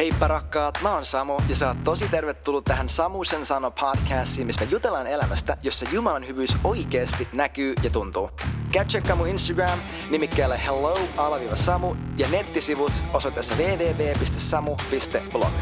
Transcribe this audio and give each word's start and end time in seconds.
Heippa 0.00 0.28
rakkaat, 0.28 0.78
mä 0.82 0.94
oon 0.94 1.04
Samu 1.04 1.36
ja 1.48 1.56
sä 1.56 1.68
oot 1.68 1.84
tosi 1.84 2.08
tervetullut 2.08 2.64
tähän 2.64 2.88
Samusen 2.88 3.46
sano 3.46 3.70
podcastiin, 3.70 4.46
missä 4.46 4.64
me 4.64 4.70
jutellaan 4.70 5.06
elämästä, 5.06 5.56
jossa 5.62 5.86
Jumalan 5.92 6.26
hyvyys 6.26 6.56
oikeasti 6.64 7.28
näkyy 7.32 7.74
ja 7.82 7.90
tuntuu. 7.90 8.30
Käy 8.72 8.84
tsekkaa 8.84 9.16
mun 9.16 9.28
Instagram 9.28 9.78
nimikkeellä 10.10 10.56
hello-samu 10.56 11.94
ja 12.16 12.28
nettisivut 12.28 12.92
osoitteessa 13.12 13.54
www.samu.blog. 13.54 15.52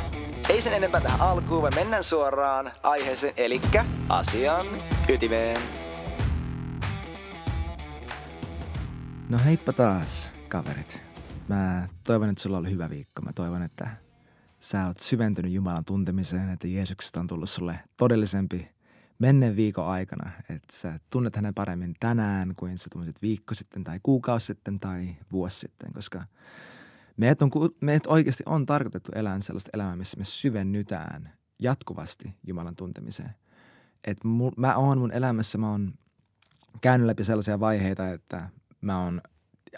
Ei 0.49 0.61
sen 0.61 0.73
enempää 0.73 1.01
tähän 1.01 1.21
alkuun, 1.21 1.63
vaan 1.63 1.75
mennään 1.75 2.05
suoraan 2.05 2.73
aiheeseen, 2.83 3.35
eli 3.37 3.61
asian 4.09 4.67
ytimeen. 5.09 5.61
No 9.29 9.39
heippa 9.45 9.73
taas, 9.73 10.33
kaverit. 10.49 11.03
Mä 11.49 11.89
toivon, 12.05 12.29
että 12.29 12.43
sulla 12.43 12.59
oli 12.59 12.71
hyvä 12.71 12.91
viikko. 12.91 13.23
Mä 13.23 13.33
toivon, 13.33 13.63
että 13.63 14.08
sä 14.61 14.87
oot 14.87 15.01
syventynyt 15.01 15.53
Jumalan 15.53 15.85
tuntemiseen, 15.85 16.49
että 16.49 16.69
Jeesuksesta 16.69 17.21
on 17.21 17.27
tullut 17.27 17.51
sulle 17.51 17.81
todellisempi 17.97 18.69
menneen 19.19 19.57
viikon 19.57 19.87
aikana, 19.87 20.31
että 20.41 20.73
sä 20.73 21.01
tunnet 21.11 21.37
hänen 21.37 21.55
paremmin 21.55 21.95
tänään 22.01 22.55
kuin 22.55 22.79
sä 22.79 22.89
tunnet 22.93 23.23
viikko 23.23 23.55
sitten 23.55 23.85
tai 23.85 24.01
kuukausi 24.03 24.47
sitten 24.47 24.81
tai 24.81 25.17
vuosi 25.33 25.59
sitten, 25.59 25.93
koska 25.93 26.25
meidät, 27.17 27.43
on, 27.43 27.51
meidät 27.81 28.07
oikeasti 28.07 28.43
on 28.47 28.67
tarkoitettu 28.67 29.13
elämään 29.15 29.43
sellaista 29.43 29.71
elämää, 29.75 29.97
missä 29.97 30.17
me 30.17 30.25
syvennytään 30.25 31.33
jatkuvasti 31.59 32.35
Jumalan 32.47 32.77
tuntemiseen. 32.77 33.31
Et 34.05 34.19
mä 34.57 34.77
oon 34.77 34.99
mun 34.99 35.13
elämässä, 35.13 35.59
mä 35.59 35.71
oon 35.71 35.95
käynyt 36.81 37.07
läpi 37.07 37.25
sellaisia 37.25 37.61
vaiheita, 37.61 38.09
että 38.09 38.49
mä 38.81 39.05
oon 39.05 39.21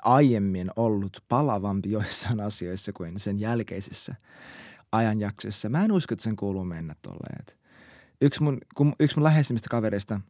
aiemmin 0.03 0.71
ollut 0.77 1.25
palavampi 1.29 1.91
joissain 1.91 2.41
asioissa 2.41 2.93
kuin 2.93 3.21
sen 3.21 3.41
jälkeisissä 3.41 4.15
ajanjaksoissa. 4.93 5.69
Mä 5.69 5.85
en 5.85 5.93
usko, 5.93 6.15
että 6.15 6.23
sen 6.23 6.37
kuuluu 6.37 6.65
mennä 6.65 6.95
tolleen. 7.03 7.45
Yksi 8.21 8.43
mun, 8.43 8.59
kun, 8.75 8.93
yksi 9.01 9.17
mun 9.17 9.25
läheisimmistä 9.25 9.69
kavereista, 9.71 10.21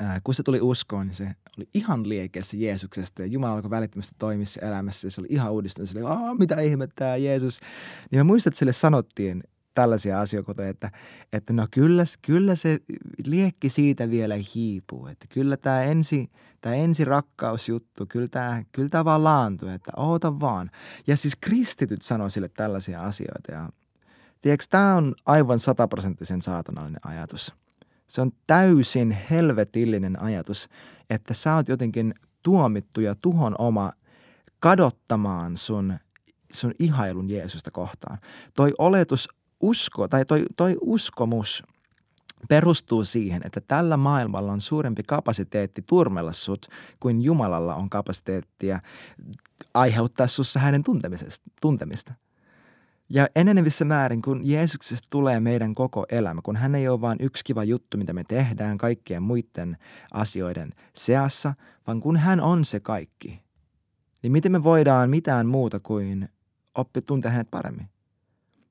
ää, 0.00 0.20
kun 0.24 0.34
se 0.34 0.42
tuli 0.42 0.60
uskoon, 0.60 1.06
niin 1.06 1.16
se 1.16 1.32
oli 1.58 1.68
ihan 1.74 2.08
liekeissä 2.08 2.56
Jeesuksesta 2.56 3.22
ja 3.22 3.26
Jumala 3.26 3.54
alkoi 3.54 3.70
välittömästi 3.70 4.14
toimia 4.18 4.46
se 4.46 4.60
elämässä 4.60 5.06
ja 5.06 5.10
se 5.10 5.20
oli 5.20 5.28
ihan 5.30 5.52
uudistunut. 5.52 5.90
Se 5.90 6.04
oli, 6.04 6.38
mitä 6.38 6.60
ihmettää 6.60 7.16
Jeesus. 7.16 7.60
Niin 8.10 8.20
mä 8.20 8.24
muistan, 8.24 8.50
että 8.50 8.58
sille 8.58 8.72
sanottiin 8.72 9.42
tällaisia 9.76 10.20
asioita, 10.20 10.66
että, 10.66 10.90
että 11.32 11.52
no 11.52 11.66
kyllä, 11.70 12.04
kyllä 12.22 12.54
se 12.54 12.78
liekki 13.26 13.68
siitä 13.68 14.10
vielä 14.10 14.34
hiipuu. 14.54 15.06
Että 15.06 15.26
kyllä 15.28 15.56
tämä 15.56 15.82
ensi, 15.82 16.30
tämä 16.60 16.74
ensi 16.74 17.04
rakkausjuttu, 17.04 18.06
kyllä 18.08 18.28
tämä, 18.28 18.62
kyllä 18.72 18.88
tämä 18.88 19.04
vaan 19.04 19.24
laantuu, 19.24 19.68
että 19.68 19.92
oota 19.96 20.40
vaan. 20.40 20.70
Ja 21.06 21.16
siis 21.16 21.36
kristityt 21.36 22.02
sanoo 22.02 22.28
sille 22.28 22.48
tällaisia 22.48 23.02
asioita 23.02 23.52
ja 23.52 23.68
tiedätkö, 24.42 24.66
tämä 24.70 24.94
on 24.94 25.14
aivan 25.26 25.58
sataprosenttisen 25.58 26.42
saatanallinen 26.42 27.06
ajatus. 27.06 27.52
Se 28.06 28.20
on 28.20 28.32
täysin 28.46 29.16
helvetillinen 29.30 30.22
ajatus, 30.22 30.68
että 31.10 31.34
sä 31.34 31.54
oot 31.54 31.68
jotenkin 31.68 32.14
tuomittu 32.42 33.00
ja 33.00 33.14
tuhon 33.14 33.54
oma 33.58 33.92
kadottamaan 34.58 35.56
sun 35.56 35.94
sun 36.52 36.72
ihailun 36.78 37.30
Jeesusta 37.30 37.70
kohtaan. 37.70 38.18
Toi 38.54 38.72
oletus 38.78 39.28
usko 39.60 40.08
tai 40.08 40.24
toi, 40.24 40.44
toi 40.56 40.76
uskomus 40.80 41.62
perustuu 42.48 43.04
siihen, 43.04 43.42
että 43.44 43.60
tällä 43.60 43.96
maailmalla 43.96 44.52
on 44.52 44.60
suurempi 44.60 45.02
kapasiteetti 45.02 45.82
turmella 45.82 46.32
sut 46.32 46.66
kuin 47.00 47.22
Jumalalla 47.22 47.74
on 47.74 47.90
kapasiteettia 47.90 48.80
aiheuttaa 49.74 50.26
sussa 50.26 50.60
hänen 50.60 50.82
tuntemista. 51.60 52.14
Ja 53.08 53.26
enenevissä 53.36 53.84
määrin, 53.84 54.22
kun 54.22 54.40
Jeesuksesta 54.44 55.08
tulee 55.10 55.40
meidän 55.40 55.74
koko 55.74 56.06
elämä, 56.10 56.40
kun 56.42 56.56
hän 56.56 56.74
ei 56.74 56.88
ole 56.88 57.00
vain 57.00 57.18
yksi 57.20 57.44
kiva 57.44 57.64
juttu, 57.64 57.98
mitä 57.98 58.12
me 58.12 58.24
tehdään 58.28 58.78
kaikkien 58.78 59.22
muiden 59.22 59.76
asioiden 60.12 60.72
seassa, 60.94 61.54
vaan 61.86 62.00
kun 62.00 62.16
hän 62.16 62.40
on 62.40 62.64
se 62.64 62.80
kaikki, 62.80 63.42
niin 64.22 64.32
miten 64.32 64.52
me 64.52 64.64
voidaan 64.64 65.10
mitään 65.10 65.46
muuta 65.46 65.80
kuin 65.80 66.28
oppi 66.74 67.02
tuntea 67.02 67.30
hänet 67.30 67.50
paremmin? 67.50 67.88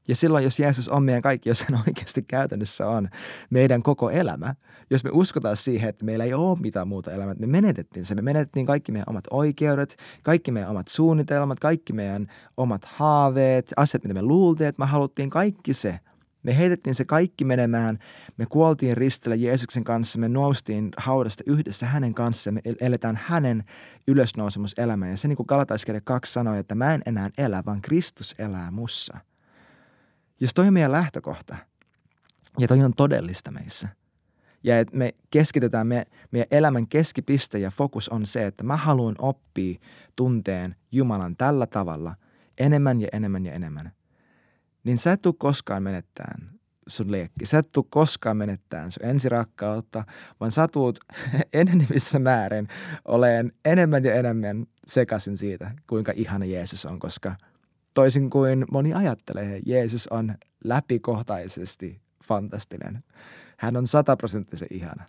Ja 0.08 0.16
silloin, 0.16 0.44
jos 0.44 0.60
Jeesus 0.60 0.90
on 0.90 1.04
meidän 1.04 1.22
kaikki, 1.22 1.50
jos 1.50 1.64
hän 1.64 1.84
oikeasti 1.88 2.22
käytännössä 2.22 2.88
on 2.88 3.10
meidän 3.50 3.84
koko 3.84 4.10
elämä, 4.10 4.56
jos 4.90 5.04
me 5.04 5.10
uskotaan 5.14 5.58
siihen, 5.58 5.90
että 5.90 6.06
meillä 6.06 6.24
ei 6.24 6.34
ole 6.34 6.60
mitään 6.60 6.88
muuta 6.88 7.12
elämää, 7.12 7.36
me 7.40 7.48
menetettiin 7.48 8.06
se. 8.06 8.16
Me 8.16 8.22
menetettiin 8.22 8.66
kaikki 8.66 8.92
meidän 8.92 9.10
omat 9.10 9.24
oikeudet, 9.32 9.98
kaikki 10.24 10.52
meidän 10.52 10.70
omat 10.70 10.88
suunnitelmat, 10.88 11.60
kaikki 11.60 11.94
meidän 11.94 12.28
omat 12.58 12.86
haaveet, 12.86 13.74
asiat, 13.78 14.04
mitä 14.04 14.14
me 14.14 14.22
luultiin, 14.22 14.68
että 14.68 14.82
me 14.82 14.86
haluttiin, 14.86 15.30
kaikki 15.30 15.74
se. 15.74 16.00
Me 16.44 16.58
heitettiin 16.58 16.96
se 16.96 17.06
kaikki 17.06 17.46
menemään, 17.46 18.00
me 18.38 18.46
kuoltiin 18.46 18.98
ristillä 18.98 19.36
Jeesuksen 19.36 19.84
kanssa, 19.84 20.20
me 20.20 20.30
noustiin 20.30 20.92
haudasta 20.98 21.44
yhdessä 21.46 21.86
hänen 21.86 22.14
kanssa, 22.14 22.52
me 22.52 22.62
eletään 22.80 23.20
hänen 23.24 23.64
ylösnousemuselämää. 24.08 25.10
Ja 25.10 25.18
se 25.18 25.28
niin 25.28 25.38
kuin 25.38 25.48
Galataiskirja 25.48 26.02
2 26.04 26.34
sanoi, 26.34 26.60
että 26.60 26.76
mä 26.76 26.94
en 26.94 27.02
enää 27.06 27.30
elä, 27.38 27.64
vaan 27.66 27.82
Kristus 27.82 28.36
elää 28.40 28.72
mussa– 28.72 29.18
jos 30.40 30.54
toi 30.54 30.68
on 30.68 30.74
meidän 30.74 30.92
lähtökohta 30.92 31.56
ja 32.60 32.68
toi 32.68 32.84
on 32.84 32.94
todellista 32.94 33.52
meissä 33.52 33.90
ja 34.66 34.80
että 34.80 34.98
me 34.98 35.16
keskitytään, 35.30 35.88
me, 35.88 36.06
meidän 36.32 36.48
elämän 36.52 36.88
keskipiste 36.88 37.60
ja 37.60 37.72
fokus 37.72 38.10
on 38.10 38.26
se, 38.26 38.46
että 38.46 38.64
mä 38.64 38.78
haluan 38.78 39.16
oppia 39.20 39.80
tunteen 40.16 40.76
Jumalan 40.92 41.38
tällä 41.38 41.68
tavalla 41.68 42.16
enemmän 42.58 43.02
ja 43.02 43.08
enemmän 43.14 43.46
ja 43.46 43.54
enemmän, 43.54 43.92
niin 44.84 44.98
sä 44.98 45.12
et 45.12 45.22
tule 45.22 45.36
koskaan 45.38 45.84
menettämään 45.84 46.60
sun 46.88 47.12
liekki. 47.12 47.46
Sä 47.46 47.60
et 47.60 47.72
tule 47.72 47.86
koskaan 47.90 48.38
menettämään 48.38 48.92
sun 48.92 49.06
ensirakkautta, 49.06 50.04
vaan 50.40 50.52
sä 50.52 50.68
tuut 50.68 51.00
enenevissä 51.54 52.20
määrin 52.20 52.68
oleen 53.06 53.52
enemmän 53.66 54.04
ja 54.04 54.16
enemmän 54.16 54.66
sekaisin 54.88 55.38
siitä, 55.38 55.72
kuinka 55.88 56.14
ihana 56.16 56.46
Jeesus 56.46 56.86
on, 56.86 57.00
koska– 57.00 57.36
Toisin 57.96 58.30
kuin 58.30 58.66
moni 58.72 58.94
ajattelee, 58.94 59.62
Jeesus 59.66 60.08
on 60.08 60.36
läpikohtaisesti 60.64 62.02
fantastinen. 62.28 63.04
Hän 63.58 63.78
on 63.78 63.88
sataprosenttisen 63.88 64.68
ihana. 64.72 65.04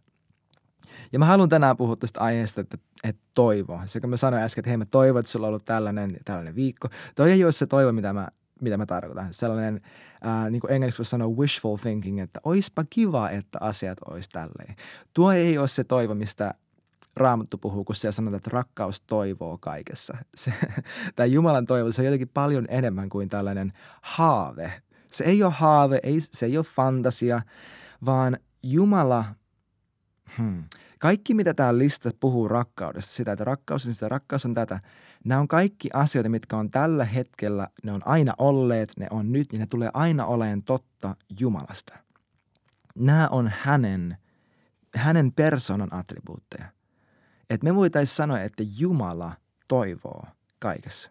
Ja 1.13 1.19
mä 1.19 1.25
haluan 1.25 1.49
tänään 1.49 1.77
puhua 1.77 1.97
tästä 1.97 2.21
aiheesta, 2.21 2.61
että, 2.61 2.79
että 3.05 3.23
toivo. 3.35 3.81
Se 3.85 4.01
kun 4.01 4.11
mä 4.11 4.17
sanoin 4.17 4.43
äsken, 4.43 4.61
että 4.63 4.71
hei 4.71 4.77
mä 4.77 4.85
toivon, 4.85 5.21
että 5.21 5.33
sulla 5.33 5.47
on 5.47 5.49
ollut 5.49 5.65
tällainen, 5.65 6.17
tällainen 6.25 6.55
viikko. 6.55 6.89
Toi 7.15 7.33
ei 7.33 7.45
ole 7.45 7.53
se 7.53 7.67
toivo, 7.67 7.93
mitä 7.93 8.13
mä, 8.13 8.29
mitä 8.61 8.77
mä 8.77 8.87
tarkoitan. 8.87 9.29
Sellainen, 9.31 9.81
ää, 10.23 10.51
niin 10.51 10.61
kuin 10.61 10.73
englanniksi 10.73 10.99
voisi 10.99 11.11
sanoa 11.11 11.29
wishful 11.29 11.77
thinking, 11.77 12.21
että 12.21 12.41
oispa 12.45 12.85
kiva, 12.91 13.31
että 13.31 13.59
asiat 13.61 13.99
olisi 14.11 14.31
tälleen. 14.31 14.77
Tuo 15.15 15.33
ei 15.33 15.59
ole 15.59 15.69
se 15.69 15.85
toivo, 15.85 16.15
mistä 16.15 16.55
Raamattu 17.17 17.59
puhuu, 17.59 17.85
kun 17.85 17.95
siellä 17.95 18.13
sanotaan, 18.13 18.37
että 18.37 18.51
rakkaus 18.53 19.01
toivoo 19.01 19.59
kaikessa. 19.59 20.17
Se, 20.35 20.53
tämä 21.17 21.27
Jumalan 21.27 21.67
toivo, 21.67 21.93
se 21.93 22.01
on 22.01 22.07
jotenkin 22.07 22.29
paljon 22.29 22.67
enemmän 22.69 23.09
kuin 23.09 23.29
tällainen 23.29 23.73
haave. 24.03 24.83
Se 25.11 25.25
ei 25.25 25.43
ole 25.43 25.53
haave, 25.53 26.01
ei, 26.03 26.21
se 26.21 26.47
ei 26.47 26.57
ole 26.57 26.65
fantasia, 26.65 27.43
vaan 28.05 28.37
Jumala, 28.63 29.25
hmm, 30.37 30.65
kaikki 30.99 31.35
mitä 31.35 31.55
tämä 31.55 31.79
lista 31.79 32.11
puhuu 32.21 32.49
rakkaudesta, 32.49 33.13
sitä, 33.13 33.33
että 33.33 33.45
rakkaus 33.45 33.87
on 33.87 33.95
sitä, 33.95 34.09
rakkaus 34.09 34.45
on 34.45 34.55
tätä, 34.55 34.81
nämä 35.25 35.41
on 35.41 35.49
kaikki 35.49 35.89
asioita, 35.93 36.29
mitkä 36.29 36.57
on 36.57 36.71
tällä 36.71 37.05
hetkellä, 37.05 37.69
ne 37.83 37.93
on 37.93 38.01
aina 38.05 38.35
olleet, 38.39 38.93
ne 38.99 39.07
on 39.11 39.33
nyt, 39.33 39.53
niin 39.53 39.61
ne 39.61 39.67
tulee 39.67 39.91
aina 39.95 40.27
oleen 40.27 40.63
totta 40.63 41.17
Jumalasta. 41.41 41.99
Nämä 42.95 43.29
on 43.29 43.53
hänen, 43.61 44.17
hänen 44.97 45.33
persoonan 45.33 45.95
attribuutteja. 45.95 46.76
Että 47.51 47.65
me 47.65 47.75
voitaisiin 47.75 48.17
sanoa, 48.17 48.41
että 48.41 48.63
Jumala 48.79 49.33
toivoo 49.69 50.27
kaikessa. 50.59 51.11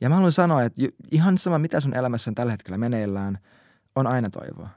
Ja 0.00 0.08
mä 0.08 0.14
haluan 0.14 0.32
sanoa, 0.32 0.62
että 0.62 0.82
ihan 1.12 1.38
sama 1.38 1.58
mitä 1.58 1.80
sun 1.80 1.94
elämässä 1.96 2.30
on 2.30 2.34
tällä 2.34 2.52
hetkellä 2.52 2.78
meneillään, 2.78 3.38
on 3.96 4.06
aina 4.06 4.30
toivoa. 4.30 4.68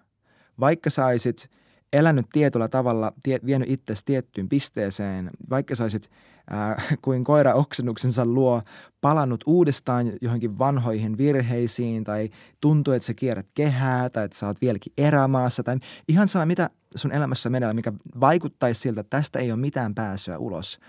Vaikka 0.59 0.89
sä 0.89 1.05
olisit 1.05 1.51
elänyt 1.93 2.25
tietyllä 2.33 2.67
tavalla, 2.67 3.13
tie, 3.23 3.39
vienyt 3.45 3.69
itsesi 3.69 4.05
tiettyyn 4.05 4.49
pisteeseen, 4.49 5.29
vaikka 5.49 5.75
sä 5.75 5.83
olisit 5.83 6.09
äh, 6.53 6.87
kuin 7.03 7.23
koira 7.23 7.53
oksennuksensa 7.53 8.25
luo 8.25 8.61
palannut 9.01 9.43
uudestaan 9.47 10.11
johonkin 10.21 10.59
vanhoihin 10.59 11.17
virheisiin 11.17 12.03
tai 12.03 12.29
tuntuu, 12.61 12.93
että 12.93 13.05
sä 13.05 13.13
kierrät 13.13 13.47
kehää 13.55 14.09
tai 14.09 14.25
että 14.25 14.37
sä 14.37 14.47
oot 14.47 14.61
vieläkin 14.61 14.93
erämaassa 14.97 15.63
tai 15.63 15.77
ihan 16.07 16.27
saa 16.27 16.45
mitä 16.45 16.69
sun 16.95 17.11
elämässä 17.11 17.49
menee, 17.49 17.73
mikä 17.73 17.93
vaikuttaisi 18.19 18.81
siltä, 18.81 19.01
että 19.01 19.17
tästä 19.17 19.39
ei 19.39 19.51
ole 19.51 19.59
mitään 19.59 19.95
pääsyä 19.95 20.37
ulos. 20.37 20.79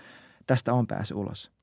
Tästä 0.47 0.73
on 0.73 0.87
pääsy 0.87 1.13
ulos. 1.13 1.58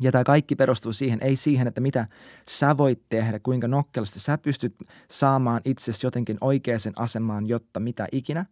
Ja 0.00 0.12
tämä 0.12 0.24
kaikki 0.24 0.56
perustuu 0.56 0.92
siihen, 0.92 1.18
ei 1.22 1.36
siihen, 1.36 1.66
että 1.66 1.80
mitä 1.80 2.06
sä 2.50 2.76
voit 2.76 3.02
tehdä, 3.08 3.38
kuinka 3.38 3.68
nokkelasti 3.68 4.20
sä 4.20 4.38
pystyt 4.38 4.74
saamaan 5.10 5.60
itsesi 5.64 6.06
jotenkin 6.06 6.38
oikeaan 6.40 6.80
asemaan, 6.96 7.46
jotta 7.46 7.80
mitä 7.80 8.08
ikinä, 8.12 8.46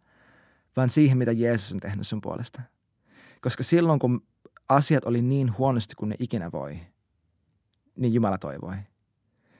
vaan 0.76 0.90
siihen, 0.90 1.18
mitä 1.18 1.32
Jeesus 1.32 1.72
on 1.72 1.80
tehnyt 1.80 2.06
sun 2.06 2.20
puolesta. 2.20 2.62
Koska 3.40 3.62
silloin, 3.62 3.98
kun 3.98 4.26
asiat 4.68 5.04
oli 5.04 5.22
niin 5.22 5.58
huonosti 5.58 5.94
kuin 5.94 6.08
ne 6.08 6.16
ikinä 6.18 6.52
voi, 6.52 6.78
niin 7.96 8.14
Jumala 8.14 8.38
toivoi. 8.38 8.76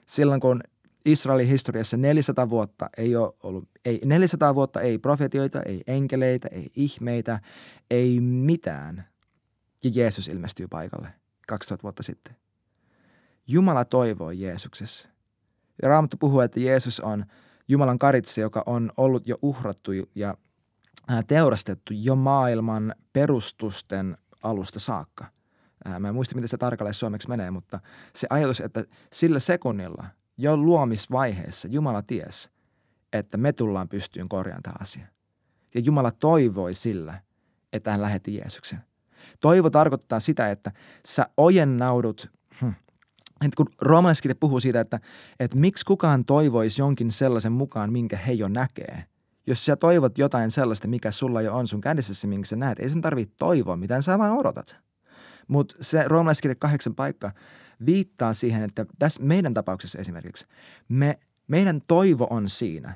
Silloin, 0.07 0.41
kun 0.41 0.61
Israelin 1.05 1.49
historiassa 1.49 1.97
400 1.97 2.51
vuotta 2.51 2.91
ei 2.97 3.17
ole 3.17 3.33
ollut, 3.43 3.69
ei, 3.85 4.01
400 4.05 4.55
vuotta 4.55 4.81
ei 4.81 4.99
profetioita, 4.99 5.63
ei 5.63 5.83
enkeleitä, 5.87 6.49
ei 6.53 6.71
ihmeitä, 6.77 7.41
ei 7.91 8.21
mitään. 8.21 9.05
Ja 9.85 9.91
Jeesus 9.95 10.29
ilmestyy 10.29 10.69
paikalle 10.69 11.18
2000 11.49 11.83
vuotta 11.83 12.03
sitten. 12.03 12.37
Jumala 13.47 13.85
toivoo 13.85 14.31
Jeesuksessa. 14.31 15.09
Ja 15.83 15.89
Raamattu 15.89 16.17
puhuu, 16.17 16.41
että 16.41 16.61
Jeesus 16.61 17.01
on 17.01 17.25
Jumalan 17.69 17.99
karitse, 17.99 18.41
joka 18.41 18.63
on 18.67 18.93
ollut 18.97 19.29
jo 19.29 19.37
uhrattu 19.43 19.91
ja 20.15 20.35
teurastettu 21.27 21.95
jo 21.97 22.17
maailman 22.17 22.95
perustusten 23.13 24.17
alusta 24.43 24.81
saakka. 24.81 25.27
Mä 25.99 26.09
en 26.09 26.15
muista, 26.15 26.35
miten 26.35 26.49
se 26.49 26.57
tarkalleen 26.57 26.95
suomeksi 26.95 27.29
menee, 27.29 27.51
mutta 27.51 27.81
se 28.15 28.27
ajatus, 28.31 28.61
että 28.61 28.85
sillä 29.13 29.41
sekunnilla– 29.41 30.05
jo 30.39 30.57
luomisvaiheessa 30.57 31.69
Jumala 31.69 32.03
ties, 32.03 32.51
että 33.13 33.37
me 33.37 33.53
tullaan 33.53 33.89
pystyyn 33.89 34.29
korjaamaan 34.29 34.63
tämä 34.63 34.75
asia. 34.81 35.07
Ja 35.75 35.81
Jumala 35.81 36.11
toivoi 36.11 36.75
sillä, 36.75 37.23
että 37.73 37.91
hän 37.91 38.03
lähetti 38.03 38.35
Jeesuksen. 38.35 38.79
Toivo 39.41 39.71
tarkoittaa 39.71 40.21
sitä, 40.21 40.51
että 40.51 40.73
sä 41.07 41.27
ojennaudut, 41.37 42.31
hmm, 42.61 42.75
että 43.45 43.57
kun 43.57 43.67
roomalaiskirja 43.81 44.35
puhuu 44.41 44.61
siitä, 44.61 44.81
että, 44.81 45.01
että 45.41 45.57
miksi 45.57 45.85
kukaan 45.85 46.25
toivoisi 46.25 46.83
jonkin 46.83 47.13
sellaisen 47.13 47.53
mukaan, 47.53 47.93
minkä 47.93 48.17
he 48.17 48.33
jo 48.33 48.49
näkee. 48.49 49.05
Jos 49.47 49.67
sä 49.67 49.77
toivot 49.77 50.19
jotain 50.19 50.51
sellaista, 50.51 50.89
mikä 50.89 51.11
sulla 51.11 51.43
jo 51.43 51.57
on 51.57 51.67
sun 51.67 51.81
kädessäsi, 51.81 52.27
minkä 52.27 52.47
sä 52.47 52.57
näet, 52.57 52.79
ei 52.79 52.91
sun 52.91 53.01
tarvitse 53.01 53.35
toivoa 53.39 53.77
mitään, 53.77 54.03
sä 54.03 54.19
vaan 54.19 54.39
odotat. 54.39 54.77
Mutta 55.49 55.77
se 55.81 56.05
roomalaiskirja 56.07 56.55
kahdeksan 56.55 56.95
paikka 56.95 57.33
viittaa 57.87 58.35
siihen, 58.35 58.63
että 58.63 58.87
tässä 58.99 59.23
meidän 59.23 59.55
tapauksessa 59.55 59.99
esimerkiksi 59.99 60.47
me, 60.89 61.19
meidän 61.49 61.81
toivo 61.89 62.27
on 62.31 62.49
siinä, 62.49 62.95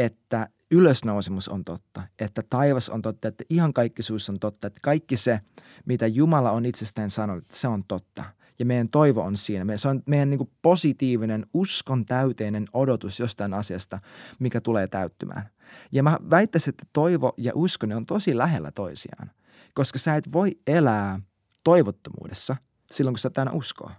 että 0.00 0.48
ylösnousemus 0.70 1.48
on 1.48 1.64
totta, 1.64 2.02
että 2.18 2.42
taivas 2.50 2.88
on 2.88 3.02
totta, 3.02 3.28
että 3.28 3.44
ihan 3.50 3.72
kaikkisuus 3.72 4.30
on 4.30 4.38
totta, 4.38 4.66
että 4.66 4.80
kaikki 4.82 5.16
se, 5.16 5.40
mitä 5.84 6.06
Jumala 6.06 6.50
on 6.50 6.66
itsestään 6.66 7.10
sanonut, 7.10 7.44
se 7.52 7.68
on 7.68 7.84
totta. 7.84 8.24
Ja 8.58 8.66
meidän 8.66 8.88
toivo 8.88 9.22
on 9.22 9.36
siinä. 9.36 9.76
Se 9.76 9.88
on 9.88 10.02
meidän 10.06 10.30
niin 10.30 10.50
positiivinen, 10.62 11.46
uskon 11.54 12.04
täyteinen 12.04 12.66
odotus 12.72 13.20
jostain 13.20 13.54
asiasta, 13.54 13.98
mikä 14.38 14.60
tulee 14.60 14.86
täyttymään. 14.86 15.50
Ja 15.92 16.02
mä 16.02 16.18
väittäisin, 16.30 16.70
että 16.70 16.86
toivo 16.92 17.32
ja 17.36 17.52
usko 17.54 17.86
ne 17.86 17.96
on 17.96 18.06
tosi 18.06 18.36
lähellä 18.36 18.70
toisiaan, 18.70 19.30
koska 19.74 19.98
sä 19.98 20.16
et 20.16 20.32
voi 20.32 20.50
elää 20.66 21.20
toivottomuudessa 21.64 22.56
silloin, 22.92 23.14
kun 23.14 23.18
sä 23.18 23.28
oot 23.28 23.34
täynnä 23.34 23.52
uskoa. 23.52 23.92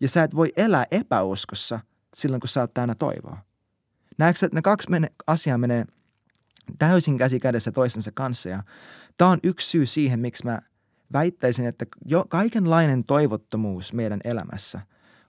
Ja 0.00 0.08
sä 0.08 0.22
et 0.22 0.34
voi 0.34 0.52
elää 0.56 0.84
epäuskossa 0.90 1.80
silloin, 2.14 2.40
kun 2.40 2.48
sä 2.48 2.60
oot 2.60 2.74
täynnä 2.74 2.94
toivoa. 2.94 3.49
Näetkö, 4.20 4.46
että 4.46 4.56
ne 4.56 4.62
kaksi 4.62 4.90
mene, 4.90 5.08
asiaa 5.26 5.58
menee 5.58 5.84
täysin 6.78 7.18
käsi 7.18 7.40
kädessä 7.40 7.72
toistensa 7.72 8.10
kanssa 8.14 8.48
ja 8.48 8.62
tämä 9.16 9.30
on 9.30 9.38
yksi 9.42 9.68
syy 9.68 9.86
siihen, 9.86 10.20
miksi 10.20 10.44
mä 10.44 10.58
väittäisin, 11.12 11.66
että 11.66 11.86
jo 12.04 12.24
kaikenlainen 12.28 13.04
toivottomuus 13.04 13.92
meidän 13.92 14.20
elämässä 14.24 14.80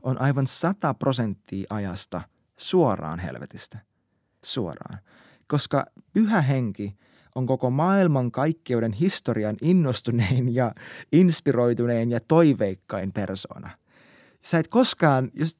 on 0.01 0.21
aivan 0.21 0.47
sata 0.47 0.93
prosenttia 0.93 1.67
ajasta 1.69 2.21
suoraan 2.57 3.19
helvetistä. 3.19 3.79
Suoraan. 4.45 4.99
Koska 5.47 5.85
pyhä 6.13 6.41
henki– 6.41 6.95
on 7.35 7.45
koko 7.45 7.69
maailman 7.69 8.31
kaikkeuden 8.31 8.93
historian 8.93 9.55
innostunein 9.61 10.55
ja 10.55 10.71
inspiroitunein 11.11 12.11
ja 12.11 12.19
toiveikkain 12.27 13.11
persona. 13.11 13.69
Sä 14.41 14.59
et 14.59 14.67
koskaan, 14.67 15.31
jos, 15.33 15.59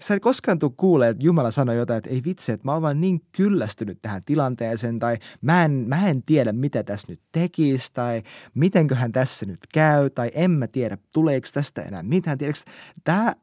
sä 0.00 0.14
et 0.14 0.22
koskaan 0.22 0.58
tuu 0.58 0.70
kuulee, 0.70 1.08
että 1.08 1.24
Jumala 1.24 1.50
sanoi 1.50 1.76
jotain, 1.76 1.98
että 1.98 2.10
ei 2.10 2.22
vitsi, 2.24 2.52
että 2.52 2.68
mä 2.68 2.72
oon 2.72 2.82
vaan 2.82 3.00
niin 3.00 3.22
kyllästynyt 3.32 3.98
tähän 4.02 4.22
tilanteeseen 4.26 4.98
tai 4.98 5.16
mä 5.40 5.64
en, 5.64 5.70
mä 5.70 6.08
en 6.08 6.22
tiedä, 6.22 6.52
mitä 6.52 6.82
tässä 6.82 7.06
nyt 7.08 7.20
tekisi 7.32 7.92
tai 7.92 8.22
mitenköhän 8.54 9.12
tässä 9.12 9.46
nyt 9.46 9.60
käy 9.74 10.10
tai 10.10 10.30
en 10.34 10.50
mä 10.50 10.66
tiedä, 10.66 10.98
tuleeko 11.12 11.48
tästä 11.54 11.82
enää 11.82 12.02
mitään. 12.02 12.38
Tiedätkö, 12.38 12.70
tämä, 13.04 13.34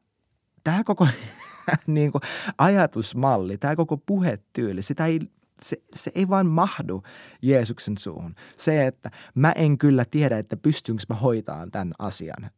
tämä 0.63 0.83
koko 0.83 1.07
niin 1.87 2.11
kuin 2.11 2.21
ajatusmalli, 2.57 3.57
tämä 3.57 3.75
koko 3.75 3.97
puhetyyli, 3.97 4.81
sitä 4.81 5.05
ei 5.05 5.19
se, 5.61 5.77
se 5.93 6.11
ei 6.15 6.29
vaan 6.29 6.47
mahdu 6.47 7.03
Jeesuksen 7.41 7.97
suuhun. 7.97 8.35
Se, 8.57 8.87
että 8.87 9.11
mä 9.35 9.51
en 9.51 9.77
kyllä 9.77 10.05
tiedä, 10.11 10.37
että 10.37 10.57
pystynkö 10.57 11.03
mä 11.09 11.15
hoitaan 11.15 11.71
tämän 11.71 11.93
asian. 11.99 12.51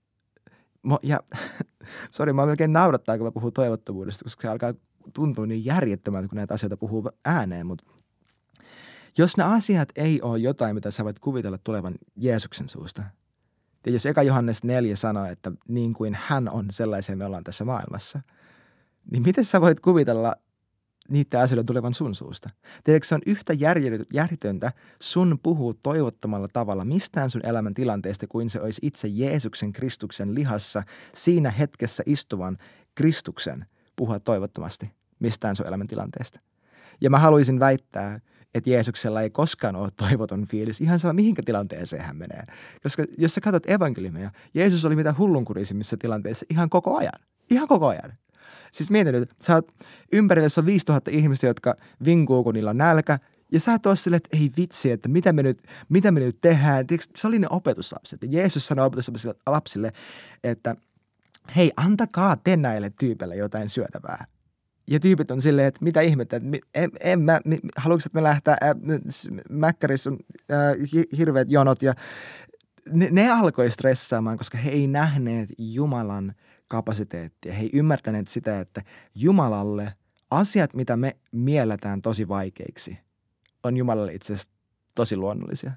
Ja 1.04 1.20
sori, 2.12 2.34
mä 2.34 2.46
melkein 2.46 2.74
naurattaa, 2.74 3.18
kun 3.18 3.28
mä 3.28 3.32
puhun 3.32 3.54
toivottomuudesta, 3.54 4.26
koska 4.26 4.42
se 4.42 4.48
alkaa 4.48 4.74
tuntua 5.14 5.46
niin 5.46 5.66
järjettömältä, 5.66 6.28
kun 6.28 6.36
näitä 6.36 6.54
asioita 6.54 6.78
puhuu 6.78 7.10
ääneen, 7.26 7.68
mutta 7.68 7.84
jos 9.18 9.38
ne 9.38 9.44
asiat 9.44 9.90
ei 9.96 10.22
ole 10.22 10.40
jotain, 10.40 10.76
mitä 10.76 10.92
sä 10.92 11.04
voit 11.04 11.20
kuvitella 11.20 11.58
tulevan 11.58 11.96
Jeesuksen 12.16 12.70
suusta, 12.70 13.04
ja 13.86 13.92
jos 13.92 14.06
eka 14.06 14.24
Johannes 14.24 14.64
4 14.64 14.96
sanoo, 14.96 15.26
että 15.26 15.52
niin 15.68 15.94
kuin 15.94 16.18
hän 16.22 16.50
on, 16.50 16.66
sellaisen 16.70 17.18
me 17.18 17.26
ollaan 17.26 17.44
tässä 17.44 17.66
maailmassa, 17.66 18.22
niin 19.12 19.24
miten 19.24 19.46
sä 19.46 19.62
voit 19.62 19.80
kuvitella 19.80 20.36
niiden 21.10 21.40
asioiden 21.40 21.66
tulevan 21.66 21.94
sun 21.94 22.16
suusta. 22.16 22.50
Tiedätkö, 22.84 23.08
se 23.08 23.16
on 23.16 23.22
yhtä 23.26 23.54
järjetöntä 24.14 24.72
sun 25.02 25.40
puhuu 25.44 25.74
toivottomalla 25.74 26.48
tavalla 26.54 26.86
mistään 26.86 27.30
sun 27.30 27.46
elämän 27.46 27.74
tilanteesta 27.74 28.28
kuin 28.28 28.50
se 28.50 28.62
olisi 28.62 28.80
itse 28.84 29.08
Jeesuksen 29.08 29.74
Kristuksen 29.74 30.36
lihassa 30.36 30.84
siinä 31.14 31.52
hetkessä 31.52 32.04
istuvan 32.06 32.58
Kristuksen 32.96 33.66
puhua 33.96 34.20
toivottomasti 34.20 34.92
mistään 35.20 35.56
sun 35.56 35.68
elämän 35.68 35.88
tilanteesta. 35.88 36.40
Ja 37.02 37.10
mä 37.10 37.20
haluaisin 37.20 37.60
väittää, 37.60 38.20
että 38.54 38.70
Jeesuksella 38.70 39.22
ei 39.22 39.30
koskaan 39.30 39.76
ole 39.76 39.90
toivoton 39.96 40.48
fiilis, 40.48 40.82
ihan 40.82 41.00
sama 41.00 41.14
mihinkä 41.14 41.42
tilanteeseen 41.46 42.04
hän 42.04 42.16
menee. 42.16 42.44
Koska 42.84 43.04
jos 43.18 43.34
sä 43.34 43.42
katsot 43.42 43.70
evankeliumia, 43.70 44.32
Jeesus 44.54 44.86
oli 44.86 44.96
mitä 44.96 45.16
hullunkurisimmissa 45.18 45.98
tilanteissa 45.98 46.46
ihan 46.50 46.70
koko 46.70 46.98
ajan. 46.98 47.20
Ihan 47.50 47.68
koko 47.68 47.88
ajan. 47.88 48.14
Siis 48.74 48.92
mieti 48.92 49.12
nyt, 49.12 49.30
sä 49.42 49.56
oot, 49.56 49.72
ympärillä 50.14 50.48
on 50.58 50.66
5000 50.66 51.12
ihmistä, 51.12 51.48
jotka 51.48 51.76
vinkuu, 52.06 52.44
kun 52.44 52.54
niillä 52.54 52.70
on 52.70 52.78
nälkä, 52.78 53.20
ja 53.52 53.60
sä 53.60 53.74
et 53.74 53.86
ole 53.86 54.16
että 54.16 54.38
ei 54.38 54.52
vitsi, 54.58 54.92
että 54.92 55.10
mitä 55.10 55.34
me 55.34 55.44
nyt, 55.44 55.64
mitä 55.90 56.12
me 56.12 56.20
nyt 56.20 56.42
tehdään. 56.42 56.88
Tiedätkö, 56.88 57.12
se 57.16 57.28
oli 57.28 57.40
ne 57.40 57.48
opetuslapset. 57.50 58.24
Ja 58.24 58.30
Jeesus 58.32 58.68
sanoi 58.68 58.86
opetuslapsille, 58.86 59.92
että 60.44 60.76
hei, 61.56 61.72
antakaa 61.78 62.38
te 62.44 62.58
näille 62.58 62.92
tyypeille 63.00 63.36
jotain 63.36 63.70
syötävää. 63.70 64.26
Ja 64.90 65.00
tyypit 65.00 65.32
on 65.32 65.42
silleen, 65.42 65.68
että 65.68 65.84
mitä 65.84 66.02
ihmettä, 66.02 66.36
että 66.36 66.58
en, 66.74 66.92
en 67.00 67.22
mä, 67.22 67.40
haluatko, 67.78 68.04
että 68.06 68.20
me 68.20 68.24
lähtää, 68.24 68.58
äh, 68.64 68.76
Mäkkärissä 69.50 70.10
on 70.10 70.20
hirveät 71.18 71.52
jonot 71.52 71.82
ja 71.82 71.94
ne, 72.92 73.08
ne 73.12 73.32
alkoi 73.32 73.72
stressaamaan, 73.72 74.38
koska 74.38 74.58
he 74.58 74.70
ei 74.70 74.88
nähneet 74.88 75.50
Jumalan– 75.58 76.34
kapasiteettia. 76.74 77.54
He 77.54 77.62
ei 77.62 77.70
ymmärtäneet 77.74 78.28
sitä, 78.28 78.60
että 78.60 78.82
Jumalalle 79.16 79.94
asiat, 80.32 80.74
mitä 80.74 80.98
me 80.98 81.18
mielletään 81.32 82.02
tosi 82.02 82.28
vaikeiksi, 82.28 82.98
on 83.64 83.78
Jumalalle 83.78 84.14
itse 84.14 84.34
asiassa 84.34 84.52
tosi 84.96 85.18
luonnollisia. 85.18 85.72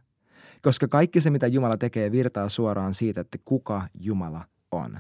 Koska 0.63 0.89
kaikki 0.89 1.21
se, 1.21 1.31
mitä 1.31 1.47
Jumala 1.47 1.77
tekee, 1.77 2.13
virtaa 2.13 2.49
suoraan 2.49 2.95
siitä, 2.95 3.21
että 3.21 3.39
kuka 3.45 3.89
Jumala 4.01 4.45
on. 4.73 4.99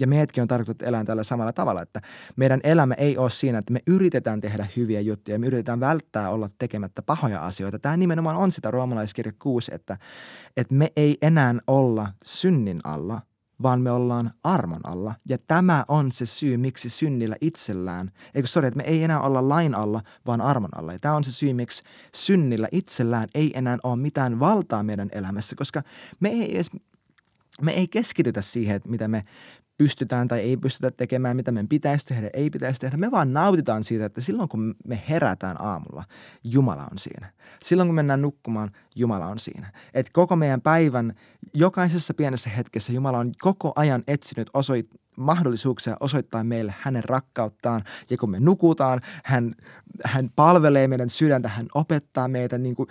Ja 0.00 0.06
meidätkin 0.06 0.42
on 0.42 0.48
tarkoitettu 0.48 0.84
elää 0.84 1.04
tällä 1.04 1.22
samalla 1.22 1.52
tavalla, 1.52 1.82
että 1.82 2.00
meidän 2.36 2.60
elämä 2.64 2.94
ei 2.94 3.18
ole 3.18 3.30
siinä, 3.30 3.58
että 3.58 3.72
me 3.72 3.80
yritetään 3.86 4.40
tehdä 4.40 4.66
hyviä 4.76 5.00
juttuja, 5.00 5.38
me 5.38 5.46
yritetään 5.46 5.80
välttää 5.80 6.30
olla 6.30 6.48
tekemättä 6.58 7.02
pahoja 7.02 7.46
asioita. 7.46 7.78
Tämä 7.78 7.96
nimenomaan 7.96 8.36
on 8.36 8.52
sitä 8.52 8.70
roomalaiskirja 8.70 9.32
6, 9.38 9.74
että, 9.74 9.98
että 10.56 10.74
me 10.74 10.88
ei 10.96 11.16
enää 11.22 11.54
olla 11.66 12.12
synnin 12.24 12.80
alla– 12.84 13.20
vaan 13.62 13.80
me 13.80 13.90
ollaan 13.90 14.30
armon 14.44 14.80
alla. 14.84 15.14
Ja 15.28 15.38
tämä 15.38 15.84
on 15.88 16.12
se 16.12 16.26
syy, 16.26 16.56
miksi 16.56 16.88
synnillä 16.88 17.36
itsellään, 17.40 18.10
eikö 18.34 18.48
sori, 18.48 18.68
että 18.68 18.76
me 18.76 18.82
ei 18.82 19.04
enää 19.04 19.20
olla 19.20 19.48
lain 19.48 19.74
alla, 19.74 20.02
vaan 20.26 20.40
armon 20.40 20.78
alla. 20.78 20.92
Ja 20.92 20.98
tämä 20.98 21.16
on 21.16 21.24
se 21.24 21.32
syy, 21.32 21.52
miksi 21.52 21.82
synnillä 22.14 22.68
itsellään 22.72 23.28
ei 23.34 23.52
enää 23.54 23.78
ole 23.82 23.96
mitään 23.96 24.40
valtaa 24.40 24.82
meidän 24.82 25.08
elämässä, 25.12 25.56
koska 25.56 25.82
me 26.20 26.28
ei 26.28 26.54
edes 26.54 26.70
me 27.60 27.72
ei 27.72 27.88
keskitytä 27.88 28.42
siihen, 28.42 28.76
että 28.76 28.88
mitä 28.88 29.08
me 29.08 29.24
pystytään 29.82 30.28
tai 30.28 30.40
ei 30.40 30.56
pystytä 30.56 30.90
tekemään, 30.90 31.36
mitä 31.36 31.52
meidän 31.52 31.68
pitäisi 31.68 32.06
tehdä, 32.06 32.30
ei 32.32 32.50
pitäisi 32.50 32.80
tehdä. 32.80 32.96
Me 32.96 33.10
vaan 33.10 33.32
nautitaan 33.32 33.84
siitä, 33.84 34.04
että 34.04 34.20
silloin 34.20 34.48
kun 34.48 34.74
me 34.86 35.02
herätään 35.08 35.60
aamulla, 35.60 36.04
Jumala 36.44 36.82
on 36.82 36.98
siinä. 36.98 37.32
Silloin 37.62 37.88
kun 37.88 37.94
mennään 37.94 38.22
nukkumaan, 38.22 38.70
Jumala 38.96 39.26
on 39.26 39.38
siinä. 39.38 39.72
Et 39.94 40.10
koko 40.10 40.36
meidän 40.36 40.60
päivän, 40.60 41.14
jokaisessa 41.54 42.14
pienessä 42.14 42.50
hetkessä 42.50 42.92
Jumala 42.92 43.18
on 43.18 43.32
koko 43.40 43.72
ajan 43.76 44.02
etsinyt 44.06 44.50
osoit, 44.54 44.88
mahdollisuuksia 45.16 45.96
osoittaa 46.00 46.44
meille 46.44 46.74
hänen 46.80 47.04
rakkauttaan. 47.04 47.84
Ja 48.10 48.16
kun 48.16 48.30
me 48.30 48.40
nukutaan, 48.40 49.00
hän, 49.24 49.54
hän 50.04 50.30
palvelee 50.36 50.88
meidän 50.88 51.10
sydäntä, 51.10 51.48
hän 51.48 51.66
opettaa 51.74 52.28
meitä, 52.28 52.58
niin 52.58 52.74
kuin 52.74 52.88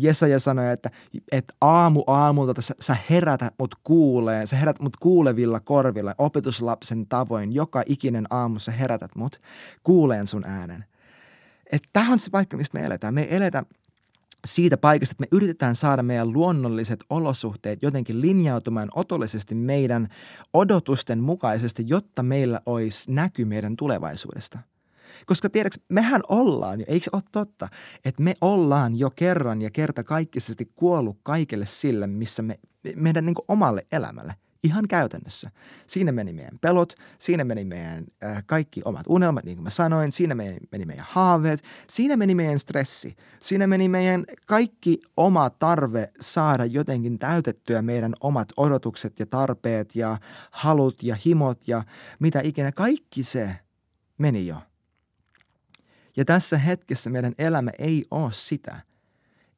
Jesaja 0.00 0.38
sanoi, 0.38 0.72
että, 0.72 0.90
että 1.32 1.54
aamu 1.60 2.04
aamulta 2.06 2.62
sä, 2.62 2.74
sä 2.80 2.96
herätä 3.10 3.50
mut 3.58 3.74
kuulee, 3.84 4.46
sä 4.46 4.56
herät 4.56 4.80
mut 4.80 4.96
kuulevilla 4.96 5.60
korvilla, 5.60 6.14
opetuslapsen 6.18 7.06
tavoin 7.06 7.52
joka 7.52 7.82
ikinen 7.86 8.26
aamussa 8.30 8.72
herätät 8.72 9.10
mut, 9.16 9.40
kuuleen 9.82 10.26
sun 10.26 10.44
äänen. 10.46 10.84
Tämä 11.92 12.12
on 12.12 12.18
se 12.18 12.30
paikka, 12.30 12.56
mistä 12.56 12.78
me 12.78 12.86
eletään. 12.86 13.14
Me 13.14 13.22
ei 13.22 13.36
eletä 13.36 13.64
siitä 14.44 14.76
paikasta, 14.76 15.12
että 15.12 15.22
me 15.22 15.36
yritetään 15.36 15.76
saada 15.76 16.02
meidän 16.02 16.32
luonnolliset 16.32 17.04
olosuhteet 17.10 17.82
jotenkin 17.82 18.20
linjautumaan 18.20 18.88
otollisesti 18.94 19.54
meidän 19.54 20.08
odotusten 20.52 21.20
mukaisesti, 21.20 21.84
jotta 21.86 22.22
meillä 22.22 22.60
olisi 22.66 23.12
näky 23.12 23.44
meidän 23.44 23.76
tulevaisuudesta. 23.76 24.58
Koska 25.26 25.50
tiedätkö, 25.50 25.80
mehän 25.88 26.22
ollaan 26.28 26.80
jo, 26.80 26.86
eikö 26.88 27.04
se 27.04 27.10
ole 27.12 27.22
totta, 27.32 27.68
että 28.04 28.22
me 28.22 28.34
ollaan 28.40 28.98
jo 28.98 29.10
kerran 29.10 29.62
ja 29.62 29.70
kerta 29.70 30.04
kaikkisesti 30.04 30.72
kuollut 30.74 31.18
kaikelle 31.22 31.66
sille, 31.66 32.06
missä 32.06 32.42
me, 32.42 32.58
meidän 32.96 33.26
niin 33.26 33.34
omalle 33.48 33.86
elämälle. 33.92 34.34
Ihan 34.64 34.88
käytännössä. 34.88 35.50
Siinä 35.86 36.12
meni 36.12 36.32
meidän 36.32 36.58
pelot, 36.60 36.92
siinä 37.18 37.44
meni 37.44 37.64
meidän 37.64 38.04
äh, 38.24 38.42
kaikki 38.46 38.80
omat 38.84 39.06
unelmat, 39.08 39.44
niin 39.44 39.56
kuin 39.56 39.64
mä 39.64 39.70
sanoin, 39.70 40.12
siinä 40.12 40.34
meni, 40.34 40.56
meni 40.72 40.84
meidän 40.84 41.06
haaveet, 41.08 41.64
siinä 41.90 42.16
meni 42.16 42.34
meidän 42.34 42.58
stressi, 42.58 43.16
siinä 43.40 43.66
meni 43.66 43.88
meidän 43.88 44.24
kaikki 44.46 45.02
oma 45.16 45.50
tarve 45.50 46.12
saada 46.20 46.64
jotenkin 46.64 47.18
täytettyä 47.18 47.82
meidän 47.82 48.14
omat 48.20 48.48
odotukset 48.56 49.20
ja 49.20 49.26
tarpeet 49.26 49.96
ja 49.96 50.18
halut 50.50 51.02
ja 51.02 51.16
himot 51.26 51.68
ja 51.68 51.84
mitä 52.18 52.40
ikinä. 52.44 52.72
Kaikki 52.72 53.22
se 53.22 53.56
meni 54.18 54.46
jo. 54.46 54.56
Ja 56.16 56.24
tässä 56.24 56.58
hetkessä 56.58 57.10
meidän 57.10 57.34
elämä 57.38 57.70
ei 57.78 58.04
ole 58.10 58.32
sitä, 58.32 58.80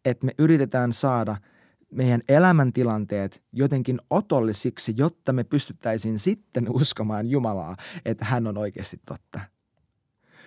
että 0.05 0.27
me 0.27 0.33
yritetään 0.39 0.93
saada– 0.93 1.37
meidän 1.91 2.21
elämäntilanteet 2.29 3.43
jotenkin 3.53 3.99
otollisiksi, 4.11 4.95
jotta 4.97 5.33
me 5.33 5.45
pystyttäisiin 5.45 6.19
sitten 6.19 6.67
uskomaan 6.81 7.31
Jumalaa, 7.31 7.77
että 8.05 8.25
hän 8.25 8.47
on 8.47 8.59
oikeasti 8.59 9.01
totta. 9.07 9.41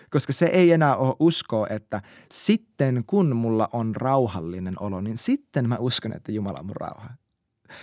Koska 0.10 0.34
se 0.34 0.46
ei 0.46 0.72
enää 0.72 0.96
ole 0.96 1.16
uskoa, 1.20 1.68
että 1.70 2.02
sitten 2.32 3.04
kun 3.08 3.36
mulla 3.36 3.70
on 3.74 3.96
rauhallinen 3.96 4.76
olo, 4.80 5.02
niin 5.02 5.18
sitten 5.18 5.70
mä 5.70 5.78
uskon, 5.80 6.14
että 6.14 6.32
Jumala 6.32 6.60
on 6.60 6.66
mun 6.66 6.76
rauha. 6.76 7.10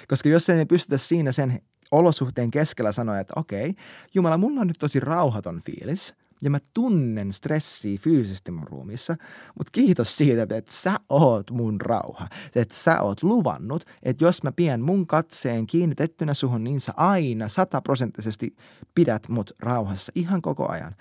Koska 0.08 0.28
jos 0.28 0.48
ei 0.50 0.56
me 0.56 0.64
pystytä 0.64 0.98
siinä 0.98 1.32
sen 1.32 1.60
olosuhteen 1.90 2.50
keskellä 2.50 2.92
sanoa, 2.92 3.18
että 3.18 3.32
okei, 3.36 3.74
Jumala, 4.14 4.36
mulla 4.36 4.60
on 4.60 4.66
nyt 4.66 4.78
tosi 4.78 5.00
rauhaton 5.00 5.60
fiilis– 5.60 6.14
ja 6.42 6.50
mä 6.50 6.58
tunnen 6.74 7.32
stressiä 7.32 7.98
fyysisesti 7.98 8.52
mun 8.52 8.68
ruumissa, 8.68 9.16
mutta 9.58 9.70
kiitos 9.72 10.16
siitä, 10.16 10.42
että 10.42 10.72
sä 10.72 11.00
oot 11.08 11.50
mun 11.50 11.80
rauha. 11.80 12.28
Että 12.54 12.74
sä 12.74 13.02
oot 13.02 13.22
luvannut, 13.22 13.84
että 14.02 14.24
jos 14.24 14.42
mä 14.42 14.52
pidän 14.52 14.80
mun 14.80 15.06
katseen 15.06 15.66
kiinnitettynä 15.66 16.34
suhun, 16.34 16.64
niin 16.64 16.80
sä 16.80 16.92
aina 16.96 17.48
sataprosenttisesti 17.48 18.56
pidät 18.94 19.28
mut 19.28 19.50
rauhassa 19.58 20.12
ihan 20.14 20.42
koko 20.42 20.68
ajan. 20.68 20.94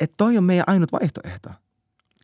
Että 0.00 0.14
toi 0.16 0.38
on 0.38 0.44
meidän 0.44 0.64
ainut 0.66 0.92
vaihtoehto. 0.92 1.50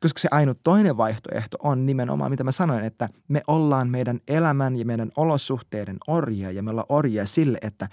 Koska 0.01 0.21
se 0.21 0.29
ainut 0.31 0.61
toinen 0.65 0.97
vaihtoehto 0.97 1.57
on 1.63 1.87
nimenomaan, 1.87 2.31
mitä 2.31 2.45
mä 2.45 2.53
sanoin, 2.53 2.85
että 2.85 3.09
me 3.29 3.43
ollaan 3.47 3.89
meidän 3.89 4.21
elämän 4.29 4.77
ja 4.77 4.85
meidän 4.85 5.11
olosuhteiden 5.17 5.97
orjia 6.07 6.51
ja 6.51 6.63
me 6.63 6.71
ollaan 6.71 6.87
orjia 6.89 7.27
sille, 7.27 7.59
että 7.63 7.89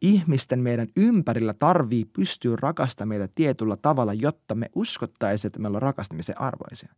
ihmisten 0.00 0.60
meidän 0.60 0.88
ympärillä 0.96 1.54
tarvii 1.54 2.04
pystyä 2.04 2.56
rakastamaan 2.60 3.08
meitä 3.08 3.28
tietyllä 3.34 3.76
tavalla, 3.76 4.12
jotta 4.12 4.54
me 4.54 4.66
uskottaisiin, 4.74 5.48
että 5.48 5.60
me 5.60 5.68
ollaan 5.68 5.82
rakastamisen 5.82 6.40
arvoisia. 6.40 6.94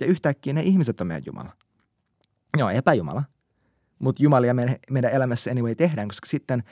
Ja 0.00 0.06
yhtäkkiä 0.06 0.52
ne 0.52 0.62
ihmiset 0.62 1.00
on 1.00 1.06
meidän 1.06 1.22
Jumala. 1.26 1.52
Joo, 2.58 2.68
epäjumala. 2.68 3.22
Mutta 3.98 4.22
Jumalia 4.22 4.54
meidän, 4.54 4.76
meidän 4.90 5.12
elämässä 5.12 5.50
anyway 5.50 5.74
tehdään, 5.74 6.08
koska 6.08 6.26
sitten 6.26 6.62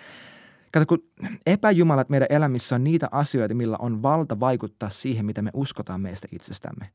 Kato, 0.73 0.87
kun 0.87 1.03
epäjumalat 1.47 2.09
meidän 2.09 2.27
elämissä 2.31 2.75
on 2.75 2.85
niitä 2.85 3.09
asioita, 3.11 3.55
millä 3.55 3.77
on 3.81 4.03
valta 4.03 4.41
vaikuttaa 4.41 4.91
siihen, 4.91 5.27
mitä 5.27 5.43
me 5.43 5.51
uskotaan 5.55 6.01
meistä 6.01 6.29
itsestämme 6.33 6.91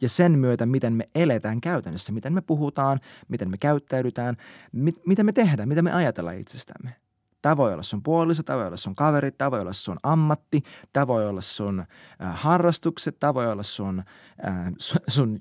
ja 0.00 0.08
sen 0.08 0.38
myötä, 0.38 0.66
miten 0.66 0.92
me 0.92 1.08
eletään 1.14 1.60
käytännössä, 1.60 2.12
miten 2.12 2.32
me 2.32 2.40
puhutaan, 2.40 3.00
miten 3.28 3.50
me 3.50 3.58
käyttäydytään, 3.58 4.36
mit, 4.72 4.94
mitä 5.06 5.24
me 5.24 5.32
tehdään, 5.32 5.68
mitä 5.68 5.82
me 5.82 5.92
ajatellaan 5.92 6.38
itsestämme. 6.38 6.96
Tämä 7.42 7.56
voi 7.56 7.72
olla 7.72 7.82
sun 7.82 8.02
puoliso, 8.02 8.42
tämä 8.42 8.58
voi 8.58 8.66
olla 8.66 8.76
sun 8.76 8.94
kaveri, 8.94 9.30
tämä 9.30 9.50
voi 9.50 9.60
olla 9.60 9.72
sun 9.72 9.96
ammatti, 10.02 10.62
tämä 10.92 11.06
voi 11.06 11.28
olla 11.28 11.40
sun 11.40 11.80
äh, 11.80 11.86
harrastukset, 12.20 13.16
tämä 13.20 13.34
voi 13.34 13.52
olla 13.52 13.62
sun, 13.62 14.02
äh, 14.48 14.72
sun, 14.78 15.00
sun 15.08 15.40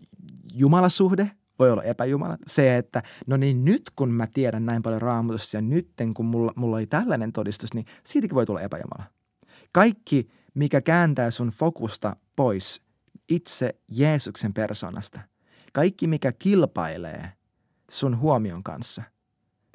jumalasuhde, 0.54 1.32
voi 1.60 1.72
olla 1.72 1.84
epäjumala. 1.84 2.38
Se, 2.48 2.78
että 2.78 3.04
no 3.28 3.38
niin 3.38 3.66
nyt 3.66 3.92
kun 3.96 4.12
mä 4.12 4.28
tiedän 4.28 4.66
näin 4.66 4.82
paljon 4.82 5.01
raamatusta 5.01 5.58
ja 5.58 5.62
nyt 5.62 5.89
kun 6.13 6.25
mulla, 6.25 6.54
mulla 6.56 6.78
oli 6.78 6.88
tällainen 6.88 7.32
todistus, 7.32 7.74
niin 7.74 7.86
siitäkin 8.04 8.36
voi 8.36 8.46
tulla 8.46 8.62
epäjumala. 8.62 9.04
Kaikki, 9.72 10.30
mikä 10.54 10.82
kääntää 10.82 11.32
sun 11.32 11.50
fokusta 11.50 12.16
pois 12.36 12.82
itse 13.29 13.75
Jeesuksen 13.88 14.53
persoonasta. 14.53 15.21
Kaikki, 15.74 16.07
mikä 16.07 16.31
kilpailee 16.31 17.31
sun 17.91 18.19
huomion 18.19 18.63
kanssa. 18.63 19.03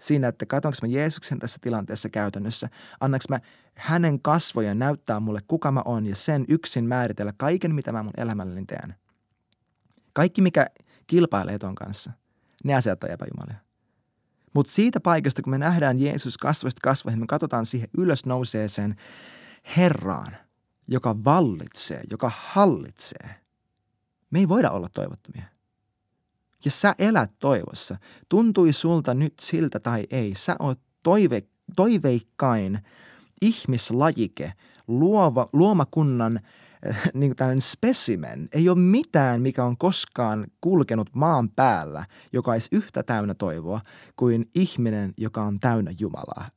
Siinä, 0.00 0.28
että 0.28 0.46
katsonko 0.46 0.76
mä 0.82 0.88
Jeesuksen 0.88 1.38
tässä 1.38 1.58
tilanteessa 1.61 2.08
käytännössä, 2.08 2.68
annaks 3.00 3.28
mä 3.28 3.38
hänen 3.75 4.23
kasvojen 4.23 4.78
näyttää 4.78 5.20
mulle, 5.20 5.40
kuka 5.49 5.73
mä 5.73 5.82
oon 5.84 6.06
ja 6.06 6.16
sen 6.16 6.44
yksin 6.49 6.84
määritellä 6.84 7.32
kaiken, 7.37 7.75
mitä 7.75 7.92
mä 7.92 8.02
mun 8.02 8.12
elämälläni 8.16 8.66
teen. 8.66 8.94
Kaikki, 10.12 10.42
mikä 10.42 10.66
kilpailee 11.06 11.58
ton 11.58 11.75
kanssa, 11.75 12.12
ne 12.64 12.75
asiat 12.75 13.04
on 13.04 13.11
epäjumalia. 13.11 13.64
Mutta 14.54 14.73
siitä 14.73 15.00
paikasta, 15.00 15.42
kun 15.42 15.50
me 15.50 15.58
nähdään 15.58 16.00
Jeesus 16.00 16.38
kasvoista 16.38 16.80
kasvoihin, 16.82 17.20
me 17.20 17.26
katsotaan 17.26 17.66
siihen 17.66 17.88
ylös 17.99 18.26
nouseeseen 18.26 18.96
Herraan, 19.76 20.37
joka 20.88 21.25
vallitsee, 21.25 22.00
joka 22.11 22.32
hallitsee– 22.34 23.34
me 24.31 24.38
ei 24.38 24.49
voida 24.49 24.71
olla 24.71 24.88
toivottomia. 24.88 25.45
Ja 26.64 26.71
sä 26.71 26.95
elät 26.99 27.31
toivossa. 27.38 27.97
Tuntui 28.28 28.73
sulta 28.73 29.14
nyt 29.14 29.35
siltä 29.40 29.81
tai 29.81 30.07
ei. 30.11 30.35
Sä 30.35 30.57
oot 30.59 30.81
toive, 31.02 31.43
toiveikkain 31.76 32.78
ihmislajike, 33.43 34.52
luova, 34.88 35.49
luomakunnan 35.52 36.40
äh, 36.88 37.02
niin 37.14 37.31
kuin 37.31 37.37
tällainen 37.37 37.61
specimen. 37.61 38.49
Ei 38.52 38.69
ole 38.69 38.78
mitään, 38.78 39.43
mikä 39.43 39.64
on 39.64 39.76
koskaan 39.76 40.47
kulkenut 40.61 41.11
maan 41.14 41.50
päällä, 41.50 42.07
joka 42.33 42.52
olisi 42.52 42.69
yhtä 42.73 43.02
täynnä 43.02 43.35
toivoa 43.35 43.81
kuin 44.16 44.50
ihminen, 44.54 45.14
joka 45.19 45.43
on 45.43 45.61
täynnä 45.61 45.90
Jumalaa 45.99 46.50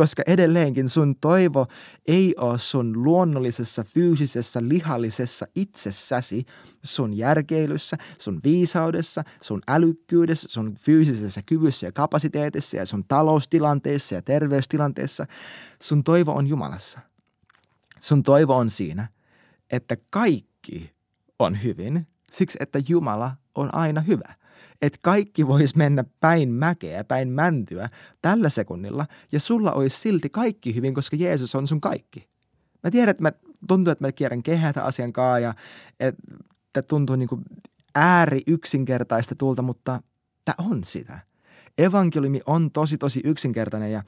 koska 0.00 0.22
edelleenkin 0.26 0.88
sun 0.88 1.16
toivo 1.16 1.66
ei 2.06 2.34
ole 2.38 2.58
sun 2.58 3.04
luonnollisessa, 3.04 3.84
fyysisessä, 3.84 4.60
lihallisessa 4.68 5.46
itsessäsi, 5.54 6.44
sun 6.82 7.16
järkeilyssä, 7.16 7.96
sun 8.18 8.40
viisaudessa, 8.44 9.24
sun 9.42 9.60
älykkyydessä, 9.68 10.48
sun 10.50 10.74
fyysisessä 10.74 11.42
kyvyssä 11.42 11.86
ja 11.86 11.92
kapasiteetissa 11.92 12.76
ja 12.76 12.86
sun 12.86 13.04
taloustilanteessa 13.08 14.14
ja 14.14 14.22
terveystilanteessa. 14.22 15.26
Sun 15.82 16.04
toivo 16.04 16.32
on 16.32 16.46
Jumalassa. 16.46 17.00
Sun 17.98 18.22
toivo 18.22 18.56
on 18.56 18.70
siinä, 18.70 19.08
että 19.70 19.96
kaikki 20.10 20.90
on 21.38 21.62
hyvin 21.62 22.06
siksi, 22.30 22.58
että 22.60 22.80
Jumala 22.88 23.36
on 23.54 23.74
aina 23.74 24.00
hyvä 24.00 24.39
että 24.82 24.98
kaikki 25.02 25.46
voisi 25.46 25.76
mennä 25.76 26.04
päin 26.20 26.52
mäkeä, 26.52 27.04
päin 27.04 27.28
mäntyä 27.28 27.88
tällä 28.22 28.48
sekunnilla 28.48 29.06
ja 29.32 29.40
sulla 29.40 29.72
olisi 29.72 29.98
silti 29.98 30.28
kaikki 30.30 30.74
hyvin, 30.74 30.94
koska 30.94 31.16
Jeesus 31.16 31.54
on 31.54 31.66
sun 31.66 31.80
kaikki. 31.80 32.28
Mä 32.84 32.90
tiedän, 32.90 33.10
että 33.10 33.22
mä 33.22 33.32
tuntuu, 33.68 33.92
että 33.92 34.04
mä 34.04 34.12
kierrän 34.12 34.42
kehätä 34.42 34.84
asian 34.84 35.12
kaa 35.12 35.38
ja 35.38 35.54
että 36.00 36.82
tuntuu 36.82 37.16
niin 37.16 37.28
kuin 37.28 37.42
ääri 37.94 38.40
yksinkertaista 38.46 39.34
tulta, 39.34 39.62
mutta 39.62 40.02
tämä 40.44 40.68
on 40.70 40.84
sitä. 40.84 41.18
Evankeliumi 41.78 42.40
on 42.46 42.70
tosi 42.70 42.98
tosi 42.98 43.20
yksinkertainen 43.24 43.92
ja 43.92 44.02